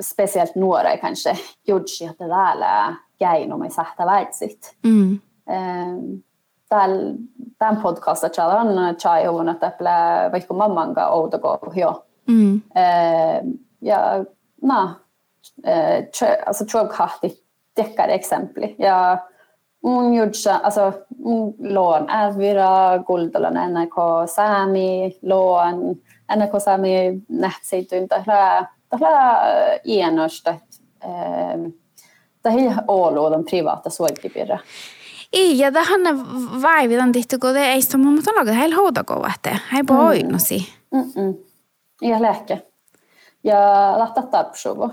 spesielt 0.00 0.56
nuoria 0.56 0.98
kanske 0.98 1.38
judgi, 1.66 2.04
että 2.04 2.28
täällä 2.28 2.94
geino 3.18 3.58
mai 3.58 3.70
sahta 3.70 4.06
väitsit. 4.06 4.76
Mm. 4.82 5.20
Uh, 5.46 6.20
tämän 7.64 7.82
podcasta 7.82 8.28
chalan 8.28 8.96
chai 8.96 9.28
on 9.28 9.48
että 9.48 9.72
plä 9.78 10.28
vaikka 10.32 10.54
mammanga 10.54 11.08
outako 11.08 11.72
jo. 11.74 12.04
Mm. 12.26 12.54
Uh, 12.54 13.58
ja 13.80 14.24
na, 14.62 14.94
uh, 15.66 16.28
alltså 16.46 16.64
tror 16.64 16.88
kahti 16.88 17.44
deckare 17.76 18.14
exempli. 18.14 18.76
Ja 18.78 19.18
mun 19.84 20.14
gjorde 20.14 20.60
alltså 20.62 20.92
mun 21.18 21.54
lån 21.58 22.10
Ävira, 22.10 22.98
Guldolan, 23.06 23.54
NRK 23.54 23.94
Sami, 24.26 25.18
lån, 25.22 25.96
NRK 26.36 26.62
Sami 26.62 27.22
nätsiityin 27.28 28.08
tällä 28.08 28.66
tällä 28.88 29.40
ienosta 29.84 30.50
eh, 31.04 31.72
tähän 32.42 32.84
Ouluuden 32.88 33.44
privaata 33.44 33.90
suoikipirra. 33.90 34.58
Iya, 35.34 35.72
tähän 35.72 36.00
vaivitan 36.62 37.12
tihti, 37.12 37.38
kun 37.38 37.56
ei 37.56 37.82
sitä 37.82 37.98
mun 37.98 38.14
mutta 38.14 38.34
laga 38.34 38.52
heillä 38.52 38.76
houtakovatte. 38.76 39.60
Hei 39.72 39.82
poinnosi. 39.82 40.72
Mm. 40.92 41.34
Ja 42.02 42.22
lääke. 42.22 42.62
Ja 43.44 43.58
lahta 43.98 44.22
tapsuvo. 44.22 44.90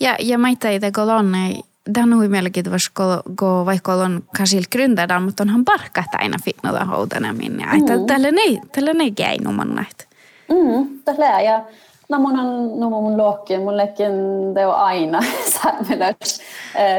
Ja, 0.00 0.16
ja 0.18 0.38
mä 0.38 0.48
itse 0.48 0.90
golonne 0.92 1.54
tämä 1.92 2.16
on 2.16 2.30
mielenkiintoista, 2.30 2.90
kun 3.38 3.66
vaikka 3.66 3.94
on 3.94 4.22
kasil 4.38 4.62
gründada, 4.76 5.20
mutta 5.20 5.42
onhan 5.42 5.64
parkkat 5.64 6.14
aina 6.18 6.38
finnoda 6.44 6.84
houtana 6.84 7.32
minne. 7.32 7.66
Mm. 7.66 7.78
Että 7.78 7.92
tällä 8.06 8.28
ei, 8.28 8.60
tällä 8.72 8.90
ei 9.00 9.10
käy 9.10 9.36
numan 9.44 9.74
näitä. 9.74 10.04
Mm, 10.48 11.00
tällä 11.04 11.40
ja 11.40 11.64
no 12.08 12.18
mun 12.18 12.38
on 12.38 12.80
no 12.80 12.90
mun 12.90 13.16
luokki, 13.16 13.58
mun 13.58 13.76
lekin 13.76 14.54
det 14.54 14.66
on 14.66 14.74
aina 14.74 15.20
säämelös 15.54 16.40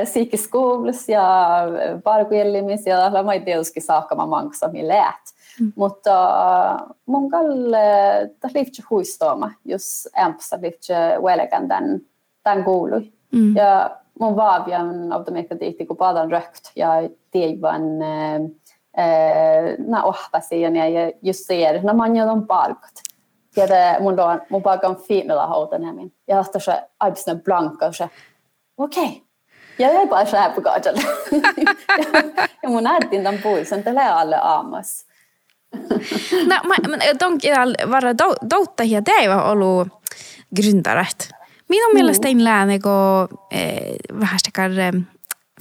psykiskoulussa 0.04 1.12
ja 1.12 1.60
parkujellimis 2.04 2.86
ja 2.86 2.98
tällä 2.98 3.24
mä 3.24 3.40
tietysti 3.40 3.82
saakka 3.82 4.16
mä 4.16 4.26
manksa 4.26 4.68
mi 4.68 4.88
läät. 4.88 5.36
Mm. 5.60 5.74
Mutta 5.76 6.16
mun 7.06 7.30
kalle 7.30 7.78
tässä 8.40 8.60
liiftse 8.60 8.84
huistooma, 8.90 9.52
jos 9.66 10.10
ämpsa 10.18 10.58
liiftse 10.62 11.18
uelekan 11.20 11.68
tämän, 11.68 12.02
tämän 12.44 12.64
kuului. 12.64 13.12
Mm. 13.32 13.56
Ja 13.56 13.98
mun 14.20 14.36
vaavian 14.36 15.12
automekadiitti, 15.12 15.86
kun 15.86 15.98
paljon 15.98 16.32
rökt 16.32 16.72
ja 16.76 16.90
teivan 17.32 18.02
äh, 18.02 18.42
na 19.88 20.04
ohpasiin 20.04 20.76
ja 20.76 21.12
just 21.22 21.46
ser, 21.46 21.84
när 21.84 21.94
man 21.94 22.16
gör 22.16 22.26
dem 22.26 22.48
parkt. 22.48 23.05
Ja 23.56 23.68
det 23.68 23.98
mun 24.02 24.16
då 24.16 24.40
mun 24.50 24.64
pakan 24.64 24.96
fiinilla 25.08 25.48
houtanämin. 25.48 26.12
Ja 26.28 26.44
tuossa 26.44 26.82
aibsna 27.00 27.36
blanka 27.36 27.94
se. 27.94 28.10
Okei. 28.78 29.06
Okay. 29.06 29.22
Ja 29.78 29.88
här 29.88 30.50
på 30.56 30.62
gatan. 30.62 30.96
ja 32.62 32.70
mun 32.70 32.88
äitin 32.88 33.24
tämän 33.24 33.42
puisen, 33.42 33.84
tällä 33.84 34.16
alle 34.16 34.38
aamas. 34.38 35.06
no, 36.50 36.56
men 36.88 37.00
de 37.00 37.90
vara 37.92 38.14
douttajia, 38.50 39.02
det 39.06 39.12
ei 39.12 39.28
ole 39.28 39.42
ollut 39.42 39.88
gründaret. 40.56 41.30
Minun 41.70 41.92
mm. 41.92 41.94
mielestä 41.94 42.28
inlääne 42.28 42.80
go 42.80 43.28
eh, 43.52 43.96
vähän 44.20 44.40
stekar 44.40 44.80
eh, 44.80 44.94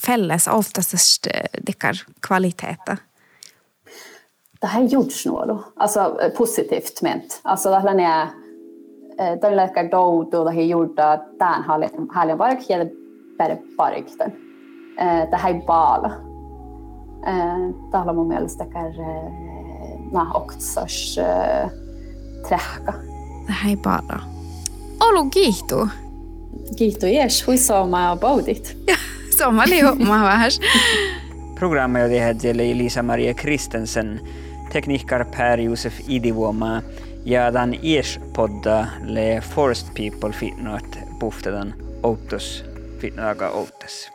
fälles 0.06 0.48
oftast 0.48 1.26
eh, 1.34 1.42
dekar 1.66 1.94
kvaliteter. 2.26 2.96
Det 4.64 4.68
här 4.68 4.82
gjorts 4.82 5.26
nog 5.26 5.58
alltså 5.76 6.20
eh, 6.22 6.28
positivt 6.28 7.02
ment. 7.02 7.40
Alltså 7.42 7.70
det 7.70 7.78
här 7.78 8.00
är 8.00 8.22
eh, 9.18 9.40
den 9.40 9.56
läkar 9.56 9.90
då 9.90 10.28
då 10.32 10.44
det 10.44 10.50
har 10.50 10.62
gjort 10.62 10.98
att 10.98 11.38
den 11.38 11.62
har 11.62 11.88
har 12.14 12.36
bara 12.36 12.60
kjell 12.60 12.88
bara 13.38 13.56
bara 13.78 13.94
den. 14.18 14.30
Eh 14.98 15.30
det 15.30 15.36
här 15.36 15.66
bala. 15.66 16.12
Eh 17.26 17.68
det 17.92 17.98
har 17.98 18.14
man 18.14 18.28
med 18.28 18.50
stekar 18.50 18.88
eh 18.88 19.30
na 20.12 20.32
oktsas 20.34 21.18
eh 21.18 21.68
trähka. 22.48 22.94
Det 23.46 23.52
här 23.52 23.76
bara. 23.76 24.20
Olu 25.00 25.30
kiihtuu. 25.30 25.88
Kiihtuu, 26.78 27.08
jes. 27.08 27.46
Huissaamaa 27.46 28.16
baudit. 28.16 28.76
Somali 29.38 29.80
homma 29.80 30.24
vähän. 30.24 30.50
Programmet 31.54 32.10
tehdään 32.10 32.60
Elisa-Maria 32.60 33.34
Kristensen, 33.34 34.20
Tekniker 34.74 35.24
Per-Josef 35.24 35.94
Idivuoma 36.08 36.82
ja 37.24 37.52
tämän 37.52 37.74
ies-podda 37.82 38.86
le 39.02 39.42
Forest 39.54 39.88
People 39.94 40.32
fitnoat 40.32 40.98
puhtetan 41.18 41.74
outtos 42.02 42.64
fitnoaga 42.98 43.50
outas. 43.50 44.13